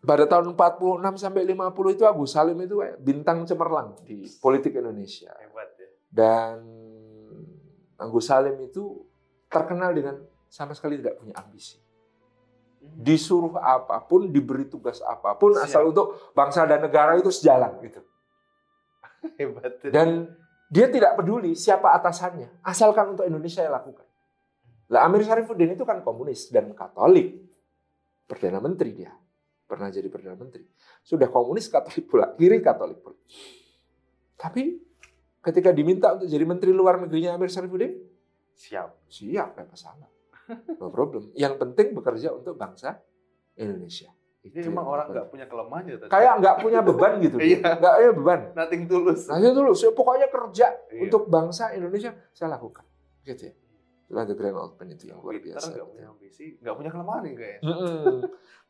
Pada 0.04 0.28
tahun 0.28 0.52
46 0.52 1.00
sampai 1.16 1.48
50 1.48 1.96
itu 1.96 2.04
Agus 2.04 2.36
Salim 2.36 2.60
itu 2.60 2.76
bintang 3.00 3.48
cemerlang 3.48 3.96
di 4.04 4.28
politik 4.36 4.76
Indonesia. 4.76 5.32
Hebat 5.40 5.70
ya. 5.80 5.88
Dan 6.12 6.56
Agus 7.96 8.28
Salim 8.28 8.60
itu 8.60 9.00
terkenal 9.48 9.96
dengan 9.96 10.20
sama 10.52 10.76
sekali 10.76 11.00
tidak 11.00 11.24
punya 11.24 11.34
ambisi. 11.40 11.80
Disuruh 12.84 13.56
apa 13.56 13.96
pun, 14.04 14.28
diberi 14.28 14.68
tugas 14.68 15.00
apa 15.00 15.40
pun, 15.40 15.56
Siap. 15.56 15.64
asal 15.72 15.88
untuk 15.88 16.20
bangsa 16.36 16.68
dan 16.68 16.84
negara 16.84 17.16
itu 17.16 17.32
sejalan 17.32 17.80
gitu. 17.80 18.04
Hebat. 19.40 19.80
ya. 19.80 19.88
Dan 19.88 20.28
dia 20.68 20.92
tidak 20.92 21.16
peduli 21.16 21.56
siapa 21.56 21.96
atasannya, 21.96 22.60
asalkan 22.60 23.16
untuk 23.16 23.24
Indonesia 23.24 23.64
yang 23.64 23.72
lakukan. 23.72 24.03
Lah 24.86 25.04
Amir 25.04 25.24
Syarifuddin 25.24 25.72
itu 25.72 25.82
kan 25.82 26.00
komunis 26.00 26.48
dan 26.48 26.72
Katolik, 26.72 27.40
perdana 28.24 28.60
menteri 28.60 28.92
dia, 28.94 29.12
pernah 29.64 29.88
jadi 29.88 30.06
perdana 30.06 30.36
menteri. 30.36 30.64
Sudah 31.00 31.26
komunis 31.26 31.66
Katolik 31.66 32.04
pula, 32.04 32.32
kiri 32.32 32.60
Katolik 32.60 33.00
pula. 33.00 33.16
Tapi 34.36 34.76
ketika 35.40 35.70
diminta 35.70 36.12
untuk 36.12 36.28
jadi 36.28 36.44
menteri 36.44 36.70
luar 36.70 37.00
negerinya 37.00 37.34
Amir 37.34 37.48
Syarifuddin, 37.48 37.96
Siap. 38.54 39.10
siap, 39.10 39.56
nggak 39.56 39.66
masalah, 39.66 40.06
no 40.78 40.86
problem. 40.88 41.32
Yang 41.34 41.58
penting 41.58 41.90
bekerja 41.90 42.30
untuk 42.30 42.54
bangsa 42.54 43.02
Indonesia. 43.56 44.12
Itu 44.44 44.60
memang 44.62 44.84
orang 44.84 45.06
nggak 45.08 45.26
punya 45.26 45.48
kelemahan 45.48 45.84
ya 45.88 45.96
tadi. 45.96 46.10
kayak 46.12 46.32
nggak 46.38 46.56
punya 46.60 46.80
beban 46.80 47.12
gitu, 47.18 47.36
Iya. 47.42 47.80
nggak 47.80 47.94
ada 47.96 48.12
beban. 48.12 48.40
nothing 48.52 48.84
tulus. 48.84 49.24
Itu 49.26 49.50
dulu, 49.50 49.72
saya 49.72 49.90
pokoknya 49.90 50.28
kerja 50.28 50.66
Iya. 50.92 51.00
untuk 51.02 51.26
bangsa 51.26 51.72
Indonesia 51.72 52.12
saya 52.30 52.52
lakukan, 52.52 52.84
gitu 53.24 53.48
ya. 53.48 53.54
Itulah 54.14 54.30
the 54.30 54.38
grand 54.38 54.54
old 54.54 54.78
man 54.78 54.94
itu 54.94 55.10
yang 55.10 55.18
luar 55.18 55.34
Pinter, 55.42 55.58
biasa. 55.58 55.74
nggak 55.74 55.88
punya 55.90 56.06
ambisi, 56.06 56.46
nggak 56.62 56.74
punya 56.78 56.90
kelemahan 56.94 57.22
ya 57.26 57.34
kayaknya. 57.34 57.74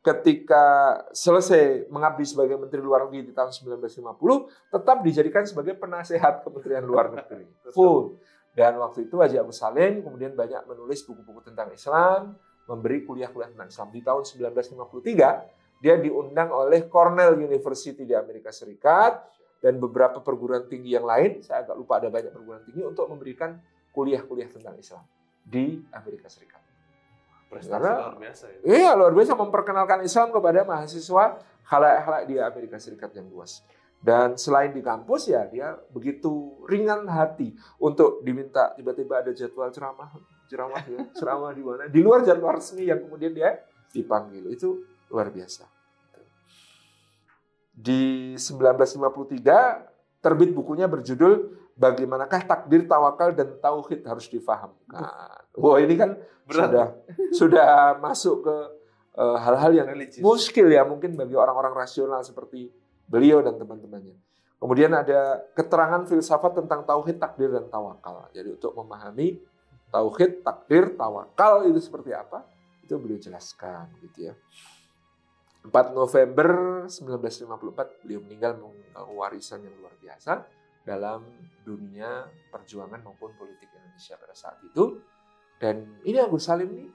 Ketika 0.01 0.65
selesai 1.13 1.85
mengabdi 1.93 2.25
sebagai 2.25 2.57
Menteri 2.57 2.81
Luar 2.81 3.05
Negeri 3.05 3.29
di 3.29 3.33
tahun 3.37 3.53
1950, 3.53 4.73
tetap 4.73 5.05
dijadikan 5.05 5.45
sebagai 5.45 5.77
penasehat 5.77 6.49
Kementerian 6.49 6.89
Luar 6.89 7.13
Negeri. 7.13 7.45
Full. 7.77 8.17
Dan 8.57 8.81
waktu 8.81 9.05
itu 9.05 9.21
Haji 9.21 9.37
Agus 9.37 9.61
Salim 9.61 10.01
kemudian 10.01 10.33
banyak 10.33 10.65
menulis 10.65 11.05
buku-buku 11.05 11.45
tentang 11.45 11.69
Islam, 11.77 12.41
memberi 12.65 13.05
kuliah-kuliah 13.05 13.53
tentang 13.53 13.69
Islam. 13.69 13.93
Di 13.93 14.01
tahun 14.01 14.25
1953, 14.25 15.85
dia 15.85 15.95
diundang 16.01 16.57
oleh 16.57 16.89
Cornell 16.89 17.37
University 17.37 18.09
di 18.09 18.17
Amerika 18.17 18.49
Serikat 18.49 19.21
dan 19.61 19.77
beberapa 19.77 20.25
perguruan 20.25 20.65
tinggi 20.73 20.97
yang 20.97 21.05
lain, 21.05 21.45
saya 21.45 21.69
agak 21.69 21.77
lupa 21.77 22.01
ada 22.01 22.09
banyak 22.09 22.33
perguruan 22.33 22.65
tinggi 22.65 22.81
untuk 22.81 23.13
memberikan 23.13 23.61
kuliah-kuliah 23.93 24.49
tentang 24.49 24.81
Islam 24.81 25.05
di 25.45 25.85
Amerika 25.93 26.27
Serikat. 26.27 26.65
Prestasi 27.53 27.71
Karena- 27.71 27.97
luar 28.11 28.19
biasa 28.19 28.45
ya. 28.51 28.59
Iya, 28.65 28.91
luar 28.97 29.13
biasa 29.15 29.33
memperkenalkan 29.37 30.01
Islam 30.03 30.33
kepada 30.33 30.65
mahasiswa 30.65 31.25
halayak-halayak 31.69 32.25
di 32.27 32.35
Amerika 32.41 32.77
Serikat 32.81 33.15
yang 33.15 33.29
luas. 33.31 33.63
Dan 34.05 34.37
selain 34.37 34.69
di 34.75 34.85
kampus 34.85 35.33
ya 35.33 35.49
dia 35.49 35.81
begitu 35.89 36.61
ringan 36.69 37.09
hati 37.09 37.57
untuk 37.81 38.21
diminta 38.21 38.77
tiba-tiba 38.77 39.25
ada 39.25 39.33
jadwal 39.33 39.73
ceramah, 39.73 40.13
ceramah 40.45 40.83
ya, 40.85 41.01
ceramah 41.21 41.53
di 41.57 41.63
mana? 41.65 41.89
Di 41.89 42.01
luar 42.05 42.21
jadwal 42.21 42.61
resmi 42.61 42.85
yang 42.85 43.01
kemudian 43.01 43.33
dia 43.33 43.65
dipanggil. 43.97 44.45
Itu 44.53 44.85
luar 45.09 45.33
biasa. 45.33 45.65
Di 47.75 48.35
1953 48.37 50.21
terbit 50.21 50.51
bukunya 50.53 50.85
berjudul 50.87 51.64
Bagaimanakah 51.75 52.47
takdir 52.47 52.87
tawakal 52.87 53.35
dan 53.35 53.59
tauhid 53.59 54.07
harus 54.07 54.31
difahamkan. 54.31 55.11
Wah 55.59 55.79
ini 55.83 55.95
kan 55.99 56.15
Berat. 56.47 56.71
sudah 56.71 56.87
sudah 57.35 57.69
masuk 57.99 58.47
ke 58.47 58.57
eh, 59.19 59.39
hal-hal 59.43 59.73
yang 59.75 59.89
Religius. 59.91 60.23
muskil 60.23 60.71
ya 60.71 60.87
mungkin 60.87 61.19
bagi 61.19 61.35
orang-orang 61.35 61.75
rasional 61.75 62.23
seperti 62.23 62.71
beliau 63.11 63.43
dan 63.43 63.59
teman-temannya. 63.59 64.15
Kemudian 64.63 64.95
ada 64.97 65.45
keterangan 65.53 66.09
filsafat 66.09 66.65
tentang 66.65 66.89
tauhid, 66.89 67.21
takdir, 67.21 67.53
dan 67.53 67.69
tawakal. 67.69 68.33
Jadi 68.33 68.55
untuk 68.55 68.73
memahami 68.73 69.37
tauhid, 69.93 70.41
takdir, 70.41 70.95
tawakal 70.97 71.69
itu 71.69 71.85
seperti 71.85 72.17
apa, 72.17 72.49
itu 72.81 72.97
beliau 72.97 73.21
jelaskan 73.21 73.93
gitu 74.09 74.33
ya. 74.33 74.35
4 75.65 75.97
November 75.97 76.85
1954 76.89 78.05
beliau 78.05 78.21
meninggal 78.21 78.53
warisan 79.17 79.65
yang 79.65 79.73
luar 79.81 79.97
biasa 79.97 80.45
dalam 80.85 81.25
dunia 81.65 82.29
perjuangan 82.53 83.01
maupun 83.01 83.33
politik 83.35 83.73
Indonesia 83.73 84.21
pada 84.21 84.37
saat 84.37 84.61
itu. 84.61 85.01
Dan 85.57 86.05
ini 86.05 86.21
Agus 86.21 86.45
Salim 86.45 86.69
ini 86.77 86.87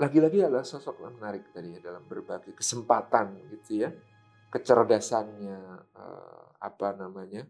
lagi-lagi 0.00 0.40
adalah 0.40 0.64
sosok 0.64 1.04
yang 1.04 1.20
menarik 1.20 1.52
tadi 1.52 1.76
ya 1.76 1.80
dalam 1.84 2.08
berbagai 2.08 2.56
kesempatan 2.56 3.36
gitu 3.52 3.84
ya. 3.84 3.92
Kecerdasannya, 4.52 5.60
eh, 5.96 6.44
apa 6.60 6.88
namanya, 6.96 7.44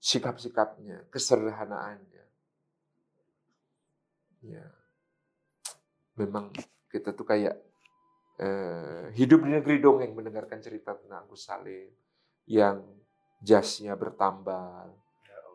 sikap-sikapnya, 0.00 1.08
kesederhanaannya. 1.12 2.24
Ya, 4.40 4.64
memang 6.16 6.48
kita 6.88 7.12
tuh 7.12 7.28
kayak 7.28 7.60
eh, 8.40 9.12
hidup 9.20 9.44
di 9.44 9.52
negeri 9.52 9.84
dongeng 9.84 10.16
mendengarkan 10.16 10.64
cerita 10.64 10.96
tentang 10.96 11.28
Agus 11.28 11.44
Salim 11.44 11.92
yang 12.48 12.80
jasnya 13.40 13.96
bertambal, 13.96 14.92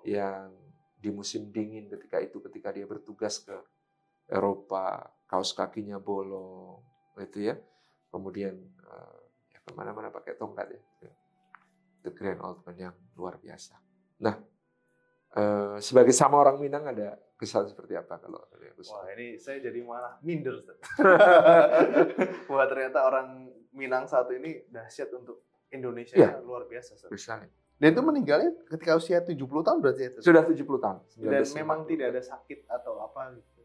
yang 0.05 0.53
di 1.01 1.09
musim 1.13 1.53
dingin 1.53 1.85
ketika 1.89 2.17
itu 2.17 2.41
ketika 2.49 2.73
dia 2.73 2.85
bertugas 2.89 3.41
ke 3.41 3.53
Eropa 4.25 5.05
kaos 5.29 5.53
kakinya 5.53 6.01
bolong 6.01 6.81
itu 7.21 7.45
ya 7.45 7.55
kemudian 8.09 8.57
uh, 8.89 9.21
ya 9.53 9.59
ke 9.61 9.71
mana-mana 9.77 10.09
pakai 10.09 10.33
tongkat 10.33 10.73
ya 10.73 10.81
the 12.01 12.09
grand 12.09 12.41
old 12.41 12.65
man 12.65 12.73
yang 12.73 12.95
luar 13.13 13.37
biasa 13.37 13.77
nah 14.17 14.33
uh, 15.37 15.77
sebagai 15.77 16.09
sama 16.09 16.41
orang 16.41 16.57
Minang 16.57 16.89
ada 16.89 17.21
kesan 17.37 17.69
seperti 17.69 17.93
apa 17.93 18.17
kalau 18.17 18.41
Agus? 18.75 18.91
Wah 18.91 19.07
ini 19.15 19.39
saya 19.39 19.63
jadi 19.63 19.79
malah 19.87 20.19
minder. 20.19 20.59
Wah 22.51 22.65
ternyata 22.67 23.07
orang 23.07 23.47
Minang 23.71 24.07
satu 24.07 24.35
ini 24.35 24.67
dahsyat 24.67 25.11
untuk 25.15 25.47
Indonesia 25.71 26.15
ya. 26.15 26.39
luar 26.43 26.67
biasa. 26.67 27.07
Bisa 27.07 27.39
Dan 27.75 27.91
itu 27.91 28.01
meninggalnya 28.01 28.55
ketika 28.71 28.95
usia 28.95 29.19
70 29.19 29.35
tahun 29.35 29.77
berarti 29.83 30.01
ya? 30.07 30.09
Sudah 30.23 30.47
70 30.47 30.63
tahun. 30.63 30.97
Dan 31.19 31.43
memang 31.59 31.83
tidak 31.83 32.15
ada 32.15 32.21
sakit 32.23 32.71
atau 32.71 33.03
apa 33.03 33.35
gitu? 33.35 33.55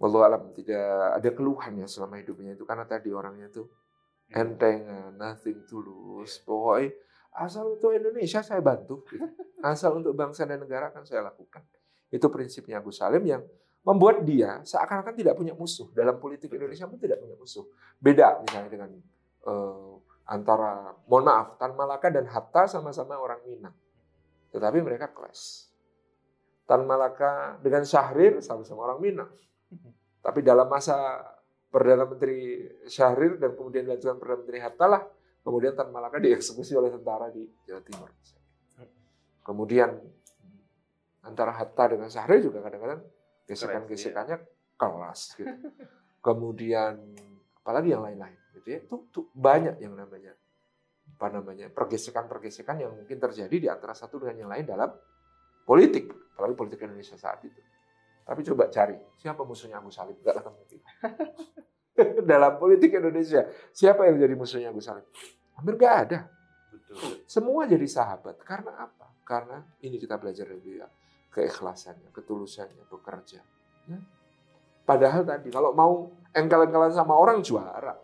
Wallahu 0.00 0.24
alam 0.26 0.42
tidak 0.56 1.16
ada 1.16 1.30
keluhan 1.30 1.80
ya 1.80 1.86
selama 1.86 2.18
hidupnya 2.18 2.58
itu 2.58 2.66
karena 2.66 2.84
tadi 2.84 3.14
orangnya 3.14 3.46
tuh 3.52 3.68
hmm. 3.68 4.40
enteng, 4.40 4.80
nothing 5.14 5.62
tulus. 5.68 6.40
Iya. 6.40 6.44
Pokoknya 6.48 6.88
asal 7.34 7.64
untuk 7.78 7.90
Indonesia 7.92 8.40
saya 8.40 8.60
bantu. 8.64 9.04
Gitu. 9.08 9.22
Asal 9.64 9.96
untuk 9.96 10.12
bangsa 10.12 10.44
dan 10.44 10.60
negara 10.60 10.92
akan 10.92 11.08
saya 11.08 11.24
lakukan. 11.24 11.64
Itu 12.12 12.28
prinsipnya 12.28 12.84
Agus 12.84 13.00
Salim 13.00 13.24
yang 13.24 13.40
membuat 13.80 14.20
dia 14.20 14.60
seakan-akan 14.60 15.16
tidak 15.16 15.40
punya 15.40 15.56
musuh 15.56 15.88
dalam 15.96 16.20
politik 16.20 16.52
Indonesia 16.52 16.84
pun 16.84 17.00
tidak 17.00 17.16
punya 17.16 17.32
musuh. 17.32 17.64
Beda 17.96 18.44
misalnya 18.44 18.68
dengan 18.68 18.90
uh, 19.48 20.03
antara 20.24 20.96
mohon 21.04 21.24
maaf 21.28 21.60
Tan 21.60 21.76
Malaka 21.76 22.08
dan 22.08 22.24
Hatta 22.28 22.64
sama-sama 22.64 23.20
orang 23.20 23.44
Minang, 23.44 23.76
tetapi 24.52 24.80
mereka 24.80 25.12
clash. 25.12 25.68
Tan 26.64 26.88
Malaka 26.88 27.60
dengan 27.60 27.84
Syahrir 27.84 28.40
sama-sama 28.40 28.88
orang 28.88 29.00
Minang, 29.04 29.30
tapi 30.24 30.40
dalam 30.40 30.64
masa 30.64 31.20
Perdana 31.68 32.08
Menteri 32.08 32.64
Syahrir 32.88 33.36
dan 33.36 33.52
kemudian 33.52 33.84
dilanjutkan 33.84 34.16
Perdana 34.16 34.40
Menteri 34.40 34.58
Hatta 34.64 34.86
lah, 34.88 35.02
kemudian 35.44 35.76
Tan 35.76 35.92
Malaka 35.92 36.16
dieksekusi 36.16 36.72
oleh 36.72 36.88
tentara 36.88 37.28
di 37.28 37.44
Jawa 37.68 37.82
Timur. 37.84 38.08
Kemudian 39.44 39.92
antara 41.20 41.52
Hatta 41.52 41.84
dengan 41.92 42.08
Syahrir 42.08 42.40
juga 42.40 42.64
kadang-kadang 42.64 43.04
gesekan-gesekannya 43.44 44.40
keras 44.80 45.36
gitu. 45.36 45.52
Kemudian 46.24 46.96
apalagi 47.60 47.92
yang 47.92 48.00
lain-lain 48.08 48.43
gitu 48.64 48.68
ya. 48.72 48.78
Itu, 48.80 48.96
itu 49.12 49.20
banyak 49.36 49.76
yang 49.84 49.92
namanya 49.94 50.32
apa 51.04 51.28
namanya 51.28 51.68
pergesekan-pergesekan 51.68 52.80
yang 52.80 52.96
mungkin 52.96 53.20
terjadi 53.20 53.52
di 53.52 53.68
antara 53.68 53.92
satu 53.92 54.24
dengan 54.24 54.48
yang 54.48 54.50
lain 54.50 54.64
dalam 54.64 54.90
politik, 55.68 56.08
apalagi 56.32 56.56
politik 56.56 56.80
Indonesia 56.80 57.14
saat 57.20 57.44
itu. 57.44 57.60
Tapi 58.24 58.40
coba 58.40 58.72
cari 58.72 58.96
siapa 59.20 59.44
musuhnya 59.44 59.84
Agus 59.84 60.00
Salim, 60.00 60.16
enggak 60.16 60.40
ketemu 60.40 60.60
dalam 62.32 62.56
politik 62.56 62.90
Indonesia, 62.96 63.44
siapa 63.70 64.08
yang 64.08 64.16
jadi 64.16 64.32
musuhnya 64.32 64.72
Agus 64.72 64.88
Salim? 64.88 65.04
Hampir 65.60 65.76
nggak 65.76 65.96
ada. 66.08 66.18
Betul. 66.72 67.20
Semua 67.28 67.68
jadi 67.68 67.84
sahabat. 67.84 68.40
Karena 68.42 68.80
apa? 68.80 69.12
Karena 69.22 69.60
ini 69.84 70.00
kita 70.00 70.16
belajar 70.16 70.48
dari 70.48 70.58
beliau 70.58 70.88
keikhlasannya, 71.30 72.10
ketulusannya 72.14 72.84
bekerja. 72.88 73.40
Ya. 73.90 73.98
Padahal 74.84 75.24
tadi 75.24 75.48
kalau 75.48 75.72
mau 75.72 76.12
engkel-engkelan 76.30 76.92
sama 76.92 77.16
orang 77.16 77.40
juara, 77.40 77.96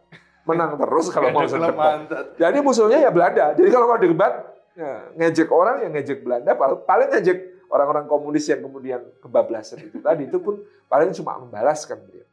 menang 0.44 0.76
terus 0.76 1.06
kalau 1.12 1.30
mau 1.32 1.44
debat. 1.44 2.08
Jadi 2.36 2.58
musuhnya 2.60 2.98
ya 3.04 3.10
Belanda. 3.12 3.52
Jadi 3.52 3.68
kalau 3.68 3.86
mau 3.90 4.00
debat, 4.00 4.32
ya, 4.76 5.12
ngejek 5.16 5.48
orang 5.52 5.86
yang 5.86 5.92
ngejek 5.94 6.20
Belanda, 6.24 6.52
paling 6.58 7.08
ngejek 7.12 7.38
orang-orang 7.70 8.04
komunis 8.10 8.46
yang 8.50 8.60
kemudian 8.64 9.00
kebablasan 9.22 9.86
itu 9.86 9.98
tadi 10.06 10.26
itu 10.26 10.38
pun 10.42 10.58
paling 10.90 11.12
cuma 11.16 11.38
membalaskan 11.38 11.98
dia. 12.10 12.26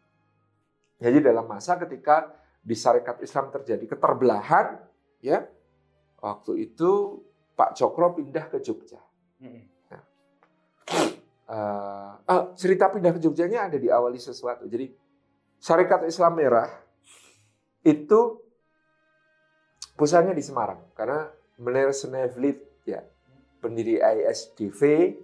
Jadi 0.97 1.21
dalam 1.21 1.45
masa 1.45 1.77
ketika 1.77 2.33
di 2.63 2.73
syarikat 2.73 3.21
Islam 3.21 3.53
terjadi 3.53 3.85
keterbelahan, 3.85 4.81
ya 5.21 5.45
waktu 6.17 6.67
itu 6.67 7.21
Pak 7.53 7.77
Cokro 7.77 8.17
pindah 8.17 8.49
ke 8.49 8.57
Jogja 8.61 8.97
uh, 11.47 12.11
uh, 12.27 12.43
cerita 12.53 12.91
pindah 12.91 13.15
ke 13.15 13.19
Jogjanya 13.23 13.71
ada 13.71 13.77
diawali 13.79 14.19
sesuatu. 14.19 14.67
Jadi 14.67 14.91
Syarikat 15.57 16.05
Islam 16.05 16.37
Merah 16.37 16.69
itu 17.87 18.43
pusatnya 19.95 20.35
di 20.35 20.43
Semarang 20.43 20.91
karena 20.91 21.31
Meneer 21.55 21.95
Snevlit 21.95 22.59
ya 22.83 22.99
pendiri 23.63 24.03
ISDV 24.03 25.15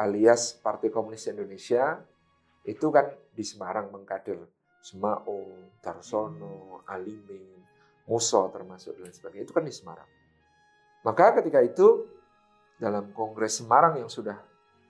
alias 0.00 0.56
Partai 0.56 0.88
Komunis 0.88 1.28
Indonesia 1.28 2.00
itu 2.64 2.88
kan 2.88 3.12
di 3.36 3.44
Semarang 3.44 3.92
mengkader 3.92 4.40
Semao, 4.80 5.50
Tarsono, 5.82 6.82
Alimin, 6.86 7.58
Muso 8.06 8.46
termasuk 8.54 8.94
dan 9.02 9.10
sebagainya 9.10 9.50
itu 9.50 9.54
kan 9.54 9.66
di 9.66 9.74
Semarang. 9.74 10.06
Maka 11.02 11.42
ketika 11.42 11.58
itu 11.62 12.06
dalam 12.78 13.10
Kongres 13.10 13.62
Semarang 13.62 13.98
yang 13.98 14.10
sudah 14.10 14.38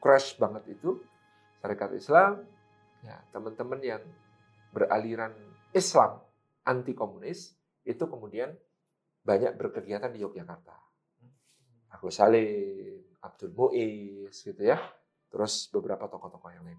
crash 0.00 0.36
banget 0.36 0.68
itu 0.68 1.00
syarikat 1.60 1.96
Islam, 1.96 2.44
ya 3.00 3.16
teman-teman 3.32 3.80
yang 3.80 4.02
beraliran 4.72 5.32
Islam 5.72 6.25
anti 6.66 6.92
komunis 6.92 7.54
itu 7.86 8.04
kemudian 8.04 8.50
banyak 9.22 9.54
berkegiatan 9.54 10.10
di 10.10 10.22
Yogyakarta. 10.22 10.74
Agus 11.94 12.18
Salim, 12.18 13.06
Abdul 13.22 13.54
Muiz 13.54 14.34
gitu 14.42 14.62
ya. 14.62 14.78
Terus 15.30 15.70
beberapa 15.70 16.06
tokoh-tokoh 16.10 16.50
yang 16.50 16.66
lain. 16.66 16.78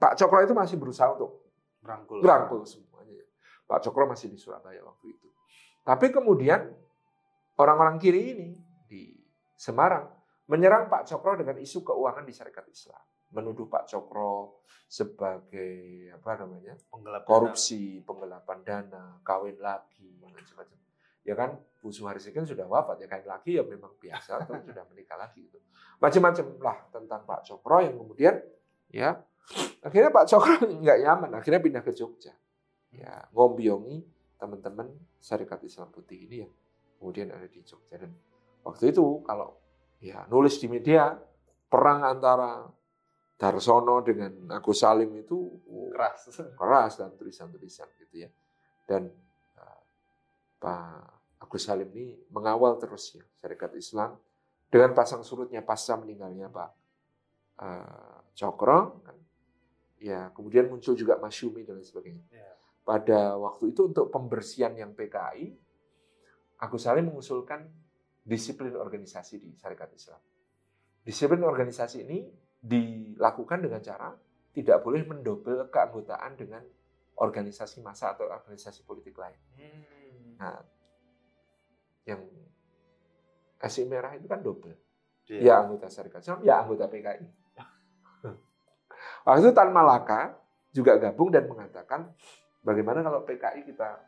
Pak 0.00 0.16
Cokro 0.16 0.40
itu 0.42 0.54
masih 0.56 0.80
berusaha 0.80 1.12
untuk 1.12 1.44
merangkul, 1.84 2.24
merangkul 2.24 2.60
semuanya. 2.64 3.20
Pak 3.68 3.84
Cokro 3.84 4.08
masih 4.08 4.32
di 4.32 4.38
Surabaya 4.40 4.80
waktu 4.80 5.12
itu. 5.12 5.28
Tapi 5.84 6.08
kemudian 6.08 6.72
orang-orang 7.60 8.00
kiri 8.00 8.32
ini 8.32 8.50
di 8.88 9.12
Semarang 9.54 10.08
menyerang 10.48 10.88
Pak 10.88 11.06
Cokro 11.06 11.36
dengan 11.36 11.60
isu 11.60 11.84
keuangan 11.84 12.24
di 12.24 12.32
syarikat 12.32 12.66
Islam, 12.72 13.04
menuduh 13.30 13.70
Pak 13.70 13.86
Cokro 13.86 14.62
sebagai 14.90 16.10
apa 16.10 16.42
namanya 16.42 16.74
Penggelapan 16.90 17.26
korupsi, 17.26 18.02
dana. 18.02 18.06
penggelapan 18.06 18.58
dana, 18.66 19.04
kawin 19.22 19.58
lagi, 19.62 20.18
macam-macam. 20.18 20.78
Ya 21.22 21.34
kan, 21.38 21.50
Bu 21.78 21.94
Suharsi 21.94 22.34
kan 22.34 22.42
sudah 22.42 22.66
wafat 22.66 22.98
ya 23.02 23.06
kawin 23.06 23.28
lagi 23.30 23.50
ya 23.54 23.62
memang 23.62 23.94
biasa, 24.02 24.42
atau 24.42 24.58
sudah 24.66 24.82
menikah 24.90 25.14
lagi 25.14 25.46
gitu. 25.46 25.62
Macam-macam 26.02 26.46
lah 26.58 26.78
tentang 26.90 27.20
Pak 27.22 27.40
Cokro 27.46 27.78
yang 27.86 27.94
kemudian 27.94 28.34
ya 28.90 29.14
akhirnya 29.86 30.10
Pak 30.10 30.26
Cokro 30.26 30.66
nggak 30.82 30.98
nyaman, 31.06 31.30
akhirnya 31.38 31.62
pindah 31.62 31.82
ke 31.86 31.94
Jogja. 31.94 32.34
Ya 32.90 33.30
ngombiongi 33.30 34.02
teman-teman 34.40 34.90
syarikat 35.22 35.62
Islam 35.62 35.94
Putih 35.94 36.26
ini 36.26 36.36
yang 36.42 36.52
kemudian 36.98 37.30
ada 37.30 37.46
di 37.46 37.62
Jogja 37.62 37.94
dan 37.94 38.10
waktu 38.66 38.90
itu 38.90 39.22
kalau 39.22 39.54
ya 40.02 40.26
nulis 40.26 40.58
di 40.58 40.66
media 40.66 41.14
perang 41.70 42.02
antara 42.02 42.66
Darsono 43.40 44.04
dengan 44.04 44.52
Agus 44.52 44.84
Salim 44.84 45.16
itu 45.16 45.32
oh, 45.64 45.88
keras 45.88 46.28
keras 46.60 47.00
dan 47.00 47.16
tulisan-tulisan 47.16 47.88
gitu 47.96 48.28
ya 48.28 48.30
dan 48.84 49.08
uh, 49.56 49.80
Pak 50.60 51.40
Agus 51.40 51.64
Salim 51.64 51.88
ini 51.96 52.20
mengawal 52.28 52.76
terus 52.76 53.16
ya 53.16 53.24
syarikat 53.40 53.72
Islam 53.80 54.20
dengan 54.68 54.92
pasang 54.92 55.24
surutnya 55.24 55.64
pasca 55.64 55.96
meninggalnya 55.96 56.52
Pak 56.52 56.70
uh, 57.64 58.20
Cokro 58.36 59.00
kan 59.08 59.16
ya 59.96 60.28
kemudian 60.36 60.68
muncul 60.68 60.92
juga 60.92 61.16
Masyumi 61.16 61.64
dan 61.64 61.80
lain 61.80 61.88
sebagainya 61.88 62.24
ya. 62.28 62.52
pada 62.84 63.40
waktu 63.40 63.72
itu 63.72 63.88
untuk 63.88 64.12
pembersihan 64.12 64.76
yang 64.76 64.92
PKI 64.92 65.56
Agus 66.60 66.84
Salim 66.84 67.08
mengusulkan 67.08 67.64
disiplin 68.20 68.76
organisasi 68.76 69.40
di 69.40 69.56
Syarikat 69.56 69.96
Islam. 69.96 70.20
Disiplin 71.00 71.40
organisasi 71.40 72.04
ini 72.04 72.28
dilakukan 72.60 73.64
dengan 73.64 73.80
cara 73.80 74.12
tidak 74.52 74.84
boleh 74.84 75.02
mendobel 75.08 75.68
keanggotaan 75.72 76.36
dengan 76.36 76.62
organisasi 77.20 77.80
massa 77.80 78.12
atau 78.12 78.28
organisasi 78.28 78.84
politik 78.84 79.16
lain. 79.16 79.36
Hmm. 79.56 80.36
Nah, 80.40 80.60
yang 82.08 82.20
SI 83.60 83.84
merah 83.84 84.16
itu 84.16 84.24
kan 84.24 84.40
double. 84.40 84.72
Iya. 85.30 85.40
Ya 85.40 85.54
anggota 85.62 85.86
Syarikat 85.86 86.24
Islam, 86.24 86.40
ya 86.42 86.64
anggota 86.64 86.90
PKI. 86.90 87.28
Waktu 89.24 89.40
itu 89.46 89.52
Tan 89.52 89.70
Malaka 89.70 90.34
juga 90.72 90.96
gabung 90.96 91.30
dan 91.30 91.46
mengatakan 91.46 92.10
bagaimana 92.64 93.04
kalau 93.04 93.22
PKI 93.22 93.68
kita 93.68 94.00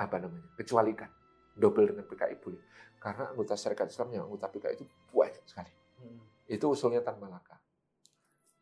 apa 0.00 0.16
namanya 0.16 0.48
kecualikan 0.56 1.10
double 1.58 1.92
dengan 1.92 2.04
PKI 2.08 2.34
boleh 2.40 2.62
karena 3.00 3.32
anggota 3.32 3.56
Syarikat 3.56 3.88
Islam 3.90 4.08
yang 4.12 4.22
anggota 4.28 4.46
PKI 4.52 4.74
itu 4.78 4.84
banyak 5.10 5.44
sekali. 5.48 5.72
Hmm. 6.00 6.29
Itu 6.50 6.74
usulnya 6.74 6.98
Tan 7.06 7.22
Malaka. 7.22 7.54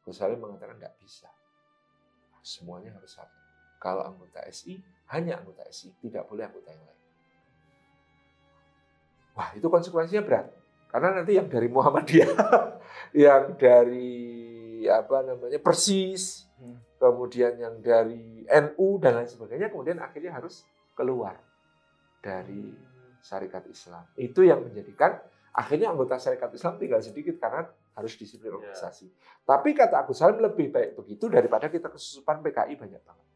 Gus 0.05 0.21
Salim 0.21 0.37
mengatakan 0.37 0.77
nggak 0.77 1.01
bisa. 1.01 1.33
Semuanya 2.45 2.93
harus 2.93 3.17
satu. 3.17 3.39
Kalau 3.81 4.05
anggota 4.05 4.45
SI, 4.53 4.77
hanya 5.09 5.41
anggota 5.41 5.65
SI, 5.73 5.97
tidak 6.05 6.29
boleh 6.29 6.45
anggota 6.45 6.69
yang 6.69 6.85
lain. 6.85 7.01
Wah, 9.33 9.49
itu 9.57 9.67
konsekuensinya 9.71 10.23
berat. 10.27 10.47
Karena 10.89 11.21
nanti 11.21 11.37
yang 11.39 11.49
dari 11.49 11.69
Muhammadiyah, 11.71 12.33
yang 13.29 13.55
dari 13.57 14.85
apa 14.89 15.25
namanya 15.25 15.61
Persis, 15.63 16.49
Hmm. 16.59 16.75
kemudian 16.99 17.55
yang 17.55 17.79
dari 17.79 18.43
NU 18.51 18.99
dan 18.99 19.23
lain 19.23 19.31
sebagainya, 19.31 19.71
kemudian 19.71 20.03
akhirnya 20.03 20.35
harus 20.35 20.67
keluar 20.99 21.39
dari 22.19 22.75
syarikat 23.23 23.63
Islam. 23.71 24.03
Itu 24.19 24.43
yang 24.43 24.67
menjadikan 24.67 25.23
akhirnya 25.59 25.91
anggota 25.91 26.15
syarikat 26.23 26.55
Islam 26.55 26.79
tinggal 26.79 27.03
sedikit 27.03 27.35
karena 27.43 27.67
harus 27.99 28.15
disiplin 28.15 28.55
Ya. 28.55 28.57
organisasi. 28.63 29.11
Tapi 29.43 29.75
kata 29.75 30.07
Agus 30.07 30.23
Salim 30.23 30.39
lebih 30.39 30.71
baik 30.71 30.95
begitu 30.95 31.27
daripada 31.27 31.67
kita 31.67 31.91
kesusupan 31.91 32.39
PKI 32.47 32.79
banyak 32.79 33.03
banget. 33.03 33.27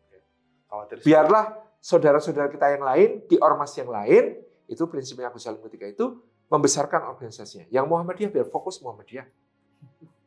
Khawatir 0.71 0.97
Biarlah 1.03 1.59
saudara-saudara 1.83 2.47
kita 2.47 2.71
yang 2.71 2.87
lain 2.87 3.27
di 3.27 3.37
ormas 3.43 3.75
yang 3.75 3.91
lain 3.91 4.39
itu 4.71 4.87
prinsipnya 4.87 5.35
Agus 5.35 5.43
Salim 5.43 5.59
ketika 5.67 5.91
itu 5.91 6.23
membesarkan 6.47 7.11
organisasinya. 7.11 7.67
Yang 7.75 7.87
Muhammadiyah 7.91 8.31
biar 8.31 8.47
fokus 8.47 8.79
Muhammadiyah. 8.79 9.27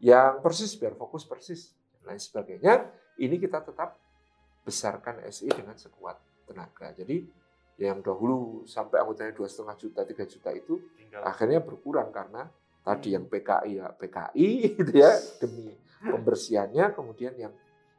Yang 0.04 0.32
Persis 0.44 0.72
biar 0.76 0.94
fokus 1.00 1.24
Persis 1.24 1.72
dan 1.96 2.12
lain 2.14 2.20
sebagainya. 2.22 2.92
Ini 3.16 3.40
kita 3.40 3.64
tetap 3.64 3.96
besarkan 4.68 5.24
SI 5.32 5.48
dengan 5.48 5.80
sekuat 5.80 6.20
tenaga. 6.44 6.92
Jadi 6.92 7.24
yang 7.76 8.00
dahulu 8.00 8.64
sampai 8.64 9.04
anggotanya 9.04 9.36
dua 9.36 9.52
setengah 9.52 9.76
juta, 9.76 10.08
tiga 10.08 10.24
juta 10.24 10.50
itu 10.56 10.80
tinggal. 10.96 11.28
akhirnya 11.28 11.60
berkurang 11.60 12.08
karena 12.08 12.48
tadi 12.86 13.18
yang 13.18 13.28
PKI 13.28 13.72
ya 13.82 13.88
PKI 13.92 14.50
gitu 14.80 14.92
ya 14.96 15.12
demi 15.44 15.76
pembersihannya 16.00 16.96
kemudian 16.96 17.34
yang 17.36 17.54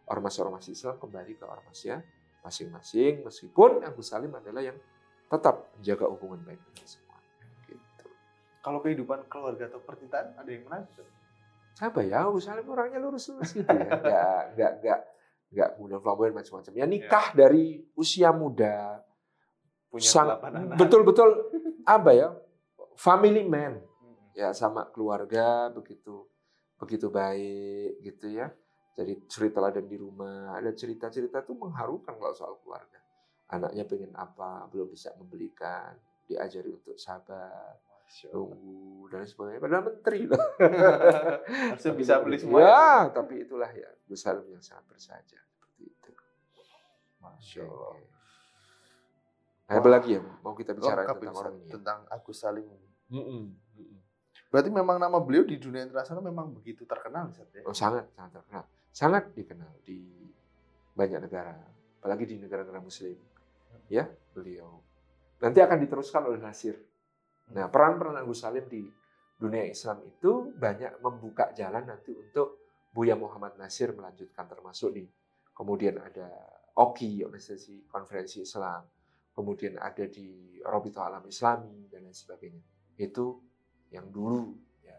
ormas-ormas 0.07 0.65
Islam 0.71 0.97
kembali 0.97 1.37
ke 1.37 1.45
ormasnya 1.45 2.01
masing-masing 2.41 3.27
meskipun 3.27 3.83
Agus 3.83 4.15
Salim 4.15 4.31
adalah 4.33 4.62
yang 4.62 4.79
tetap 5.27 5.75
menjaga 5.75 6.07
hubungan 6.07 6.39
baik 6.47 6.62
dengan 6.62 6.87
semua. 6.87 7.19
Gitu. 7.67 8.07
kalau 8.62 8.79
kehidupan 8.79 9.27
keluarga 9.27 9.67
atau 9.67 9.83
percintaan 9.83 10.39
ada 10.39 10.47
yang 10.47 10.62
menarik? 10.65 10.89
Siapa 11.77 12.01
ya? 12.07 12.25
Agus 12.25 12.47
Salim 12.49 12.65
orangnya 12.71 13.03
lurus-lurus 13.03 13.53
gitu 13.53 13.67
ya. 13.69 13.91
Nggak 13.93 14.43
nggak 14.57 14.73
nggak 14.81 15.01
nggak 15.53 15.69
kemudian 15.77 16.01
flamboyan 16.01 16.35
macam-macam. 16.39 16.73
Ya 16.73 16.87
nikah 16.87 17.27
dari 17.35 17.85
usia 17.99 18.31
muda 18.31 19.03
punya 19.97 20.07
sang- 20.13 20.29
anak 20.37 20.77
betul-betul 20.77 21.29
apa 21.89 22.11
ya 22.13 22.29
family 22.95 23.43
man 23.49 23.81
ya 24.37 24.53
sama 24.53 24.85
keluarga 24.93 25.73
begitu 25.73 26.29
begitu 26.77 27.09
baik 27.09 28.05
gitu 28.05 28.29
ya. 28.37 28.53
Jadi 28.97 29.29
cerita 29.29 29.61
teladan 29.61 29.85
di 29.85 29.97
rumah, 30.01 30.57
ada 30.57 30.73
cerita-cerita 30.73 31.45
tuh 31.45 31.53
mengharukan 31.57 32.17
kalau 32.17 32.33
soal 32.33 32.57
keluarga. 32.65 32.97
Anaknya 33.53 33.85
pengen 33.85 34.13
apa, 34.17 34.65
belum 34.73 34.89
bisa 34.89 35.13
membelikan, 35.21 36.01
diajari 36.25 36.73
untuk 36.73 36.97
sabar, 36.97 37.77
tunggu 38.33 39.05
dan 39.13 39.29
sebagainya. 39.29 39.61
Padahal 39.61 39.85
menteri 39.93 40.21
loh. 40.25 40.41
Harusnya 41.77 41.93
bisa 41.93 42.25
beli 42.25 42.41
semua 42.41 42.59
Ya, 42.65 43.13
tapi 43.13 43.45
itulah 43.45 43.69
ya 43.69 43.93
besar 44.09 44.41
yang 44.49 44.65
sangat 44.65 44.89
bersahaja 44.89 45.45
seperti 45.45 45.93
itu. 45.93 46.11
Masya 47.21 47.69
Allah. 47.69 48.15
Nah, 49.66 49.83
apa 49.83 49.88
lagi 49.90 50.14
ya 50.14 50.22
mau 50.22 50.55
kita 50.55 50.79
bicara 50.79 51.02
Lengkap 51.02 51.16
tentang 51.18 51.37
orang 51.42 51.55
ini? 51.59 51.70
tentang 51.74 51.98
Agus 52.07 52.38
Salim 52.38 52.66
ini. 52.70 52.88
Mm-mm, 53.11 53.42
mm-mm. 53.50 54.00
Berarti 54.46 54.70
memang 54.70 54.96
nama 55.02 55.18
beliau 55.18 55.42
di 55.42 55.59
dunia 55.59 55.83
internasional 55.83 56.22
memang 56.22 56.55
begitu 56.55 56.87
terkenal 56.87 57.35
Ustaz, 57.35 57.50
ya? 57.50 57.66
Oh, 57.66 57.74
sangat 57.74 58.07
sangat 58.14 58.38
terkenal, 58.38 58.64
sangat 58.94 59.24
dikenal 59.35 59.72
di 59.83 60.07
banyak 60.94 61.18
negara, 61.18 61.59
apalagi 61.98 62.24
di 62.31 62.37
negara-negara 62.38 62.79
Muslim. 62.79 63.18
Ya, 63.90 64.07
beliau 64.35 64.87
nanti 65.42 65.59
akan 65.61 65.79
diteruskan 65.83 66.22
oleh 66.31 66.40
Nasir. 66.40 66.79
Nah, 67.52 67.70
peran-peran 67.70 68.16
Agus 68.18 68.42
Salim 68.42 68.66
di 68.66 68.87
dunia 69.37 69.66
Islam 69.66 70.02
itu 70.07 70.50
banyak 70.57 71.02
membuka 71.05 71.52
jalan 71.52 71.85
nanti 71.87 72.14
untuk 72.16 72.66
Buya 72.90 73.12
Muhammad 73.12 73.61
Nasir 73.61 73.92
melanjutkan 73.92 74.48
termasuk 74.48 74.96
di 74.96 75.05
kemudian 75.52 76.00
ada 76.00 76.33
OKI 76.72 77.29
organisasi 77.29 77.92
konferensi 77.92 78.40
Islam, 78.40 78.81
kemudian 79.37 79.77
ada 79.77 80.09
di 80.09 80.57
Robito 80.64 81.05
Alam 81.05 81.29
Islami 81.29 81.92
dan 81.92 82.09
lain 82.09 82.16
sebagainya. 82.16 82.64
Itu 82.96 83.44
yang 83.92 84.09
dulu 84.09 84.57
ya 84.81 84.96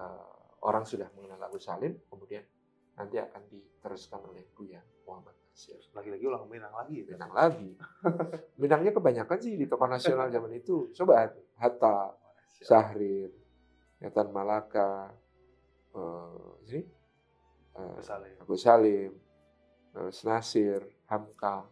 eh, 0.00 0.36
orang 0.64 0.88
sudah 0.88 1.12
mengenal 1.12 1.44
Agus 1.44 1.68
Salim, 1.68 1.92
kemudian 2.08 2.42
nanti 2.96 3.20
akan 3.20 3.44
diteruskan 3.52 4.24
oleh 4.24 4.48
Buya 4.56 4.80
Muhammad 5.04 5.36
Nasir. 5.52 5.76
Lagi-lagi 5.92 6.24
ulang 6.24 6.48
Minang 6.48 6.72
lagi. 6.72 7.04
ya? 7.04 7.12
Minang 7.12 7.32
lagi. 7.36 7.70
Minangnya 8.64 8.92
kebanyakan 8.96 9.38
sih 9.38 9.54
di 9.60 9.68
tokoh 9.68 9.86
nasional 9.86 10.32
zaman 10.32 10.56
itu. 10.56 10.88
Coba 10.96 11.28
Hatta, 11.60 12.16
Syahrir, 12.56 13.28
Yatan 14.00 14.32
Malaka, 14.32 15.12
eh, 15.92 16.72
ini, 16.72 16.80
eh, 17.76 18.40
Agus 18.40 18.64
Salim. 18.64 19.12
Agus 19.92 20.24
Nasir, 20.24 20.80
Hamka, 21.12 21.68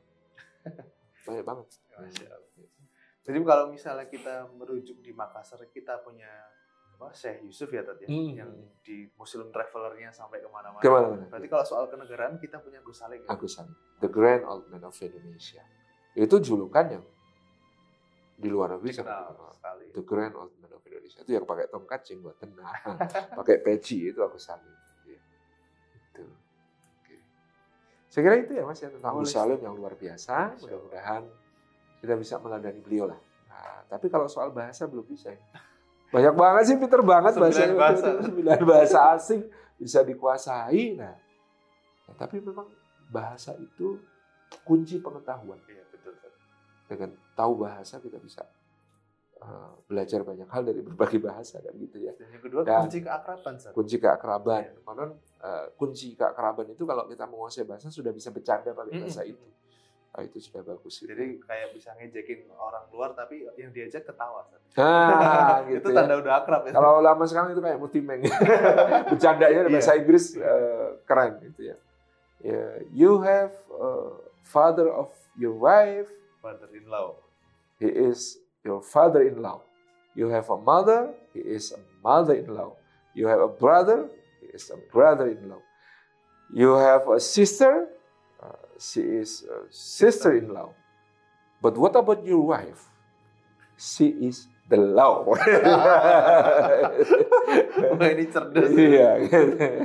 banyak 1.25 1.43
banget. 1.43 1.67
Masya 1.95 2.29
Allah. 2.29 2.69
Jadi 3.21 3.39
kalau 3.41 3.65
misalnya 3.67 4.07
kita 4.07 4.35
merujuk 4.53 5.01
di 5.01 5.11
Makassar, 5.11 5.57
kita 5.67 5.99
punya 5.99 6.29
apa, 6.93 7.11
Syekh 7.11 7.43
Yusuf 7.43 7.67
ya 7.69 7.81
tadi, 7.81 8.05
Hmm. 8.05 8.33
yang 8.37 8.51
di 8.79 9.09
Muslim 9.15 9.49
Travelernya 9.49 10.09
sampai 10.11 10.39
ke 10.39 10.47
mana-mana. 10.47 10.79
Ke 10.79 10.87
mana-mana. 10.87 11.25
Berarti 11.27 11.49
kalau 11.49 11.65
soal 11.65 11.85
kenegaraan 11.89 12.37
kita 12.37 12.61
punya 12.61 12.79
Gus 12.79 12.97
Salim. 12.97 13.19
ya? 13.19 13.29
Agus 13.29 13.57
Salim, 13.57 13.73
the 13.99 14.07
Grand 14.07 14.45
Old 14.45 14.69
Man 14.69 14.85
of 14.85 14.95
Indonesia. 14.95 15.65
Itu 16.13 16.39
julukan 16.39 16.87
yang 16.87 17.05
di 18.35 18.47
luar 18.47 18.71
negeri 18.73 18.91
sangat 18.93 19.11
Dikenal 19.11 19.31
dikenal. 19.33 19.53
sekali. 19.53 19.85
The 19.91 20.05
Grand 20.05 20.35
Old 20.35 20.53
Man 20.57 20.71
of 20.71 20.83
Indonesia 20.85 21.19
itu 21.19 21.31
yang 21.33 21.45
pakai 21.45 21.67
tongkat 21.67 22.01
jenggot 22.05 22.37
tenang, 22.37 22.71
pakai 23.39 23.57
peci 23.59 24.07
itu 24.07 24.21
Agus 24.21 24.45
Salim. 24.45 24.75
Saya 28.15 28.31
kira 28.31 28.37
itu 28.47 28.53
ya 28.55 28.63
Mas 28.63 28.79
ya 28.79 28.95
tentang 28.95 29.19
Boleh. 29.19 29.27
Salim 29.27 29.59
yang 29.59 29.75
luar 29.75 29.99
biasa. 29.99 30.55
Mudah-mudahan 30.63 31.27
kita 31.99 32.15
bisa 32.15 32.39
meladani 32.39 32.79
beliau 32.79 33.11
lah. 33.11 33.19
Nah, 33.51 33.83
tapi 33.91 34.07
kalau 34.07 34.31
soal 34.31 34.55
bahasa 34.55 34.87
belum 34.87 35.03
bisa. 35.03 35.35
ya. 35.35 35.43
Banyak 36.15 36.35
banget 36.39 36.63
sih, 36.71 36.77
pinter 36.79 37.03
banget 37.03 37.35
bahasanya. 37.35 37.75
bahasa. 37.75 38.09
Sembilan 38.31 38.61
bahasa 38.63 38.99
asing 39.19 39.43
bisa 39.75 40.07
dikuasai. 40.07 40.95
Nah, 40.95 41.11
nah, 42.07 42.15
tapi 42.15 42.39
memang 42.39 42.71
bahasa 43.11 43.59
itu 43.59 43.99
kunci 44.63 45.03
pengetahuan. 45.03 45.59
Iya 45.67 45.83
betul. 45.91 46.15
Dengan 46.87 47.19
tahu 47.35 47.67
bahasa 47.67 47.99
kita 47.99 48.23
bisa 48.23 48.47
uh, 49.43 49.75
belajar 49.91 50.23
banyak 50.23 50.47
hal 50.47 50.63
dari 50.63 50.87
berbagai 50.87 51.19
bahasa 51.19 51.59
kan 51.59 51.75
gitu 51.83 51.99
ya. 51.99 52.15
Dan 52.15 52.31
yang 52.31 52.43
kedua 52.47 52.63
Dan- 52.63 52.87
kunci 52.87 53.03
keakraban. 53.03 53.55
Kunci 53.75 53.97
keakraban. 53.99 54.63
Iya. 54.71 54.87
Konon 54.87 55.11
uh, 55.45 55.69
kunci 55.77 56.17
keakraban 56.17 56.73
itu 56.73 56.83
kalau 56.83 57.05
kita 57.05 57.29
menguasai 57.29 57.69
bahasa 57.69 57.93
sudah 57.93 58.11
bisa 58.11 58.33
bercanda 58.33 58.73
pakai 58.73 58.97
bahasa 58.99 59.23
itu. 59.23 59.45
Nah, 60.15 60.23
itu 60.23 60.39
sudah 60.41 60.63
bagus. 60.65 60.95
gitu. 60.97 61.11
Jadi 61.11 61.43
kayak 61.43 61.75
bisa 61.75 61.91
ngejekin 61.93 62.47
orang 62.55 62.87
luar 62.89 63.13
tapi 63.13 63.45
yang 63.59 63.69
diajak 63.69 64.07
ketawa. 64.07 64.47
Nah, 64.75 65.59
gitu 65.69 65.85
itu 65.85 65.89
ya. 65.91 65.97
tanda 66.01 66.15
udah 66.17 66.33
akrab 66.39 66.63
ya. 66.65 66.73
Kalau 66.73 67.03
lama 67.03 67.25
sekarang 67.27 67.51
itu 67.51 67.61
kayak 67.61 67.77
mutimeng. 67.77 68.23
Bercandanya 69.11 69.67
Iya. 69.67 69.71
bahasa 69.71 69.93
Inggris 69.95 70.39
eh, 70.39 70.89
keren 71.05 71.43
gitu 71.43 71.61
ya. 71.67 71.77
Ya, 72.41 72.63
You 72.93 73.21
have 73.21 73.53
a 73.75 73.91
father 74.45 74.87
of 74.87 75.11
your 75.35 75.57
wife, 75.57 76.11
Father 76.39 76.69
in 76.71 76.87
law. 76.87 77.17
he 77.81 77.91
is 77.91 78.39
your 78.63 78.79
father-in-law. 78.81 79.61
You 80.15 80.31
have 80.31 80.47
a 80.47 80.57
mother, 80.57 81.11
he 81.35 81.43
is 81.43 81.75
a 81.75 81.81
mother-in-law. 82.07 82.77
You 83.19 83.27
have 83.27 83.43
a 83.43 83.51
brother, 83.51 84.07
he 84.07 84.24
is 84.53 84.71
a 84.71 84.77
brother-in-law. 84.93 85.63
You 86.53 86.75
have 86.77 87.09
a 87.09 87.19
sister, 87.21 87.89
uh, 88.43 88.49
she 88.79 89.01
is 89.01 89.45
a 89.49 89.65
sister-in-law. 89.71 90.75
But 91.63 91.79
what 91.81 91.97
about 91.97 92.27
your 92.27 92.41
wife? 92.45 92.91
She 93.81 94.09
is 94.29 94.47
the 94.69 94.77
law. 94.77 95.25
Wah 95.29 95.41
ini 98.13 98.29
cerdas. 98.29 98.69
Iya. 98.69 99.17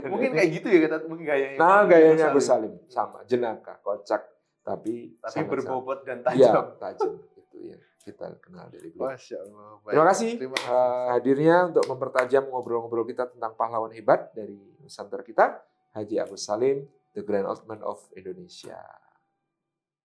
Mungkin 0.07 0.31
kayak 0.35 0.49
gitu 0.59 0.67
ya 0.71 0.79
kata 0.87 1.07
mungkin 1.07 1.25
gayanya. 1.27 1.57
Nah, 1.59 1.83
gayanya 1.87 2.31
Agus 2.31 2.45
Salim 2.47 2.79
sama 2.91 3.23
jenaka, 3.27 3.79
kocak 3.83 4.23
tapi 4.63 5.15
Tapi 5.23 5.43
berbobot 5.47 6.03
dan 6.05 6.23
Iya, 6.35 6.75
tajam. 6.77 7.19
Yang 7.61 7.81
kita 7.99 8.31
kenal 8.39 8.71
dari 8.71 8.89
beliau. 8.89 9.11
Masya 9.11 9.37
Allah. 9.43 9.69
Baik. 9.83 9.91
Terima 9.91 10.05
kasih 10.07 10.31
Terima 10.39 10.57
kasih. 10.57 10.71
eh, 10.71 11.07
hadirnya 11.13 11.55
untuk 11.69 11.85
mempertajam 11.85 12.43
ngobrol-ngobrol 12.47 13.05
kita 13.05 13.27
tentang 13.29 13.53
pahlawan 13.53 13.91
hebat 13.91 14.31
dari 14.31 14.57
Nusantara 14.79 15.21
kita, 15.21 15.59
Haji 15.93 16.15
Agus 16.17 16.47
Salim, 16.47 16.87
the 17.13 17.21
Grand 17.21 17.45
Old 17.45 17.67
Man 17.67 17.83
of 17.83 17.99
Indonesia. 18.15 18.79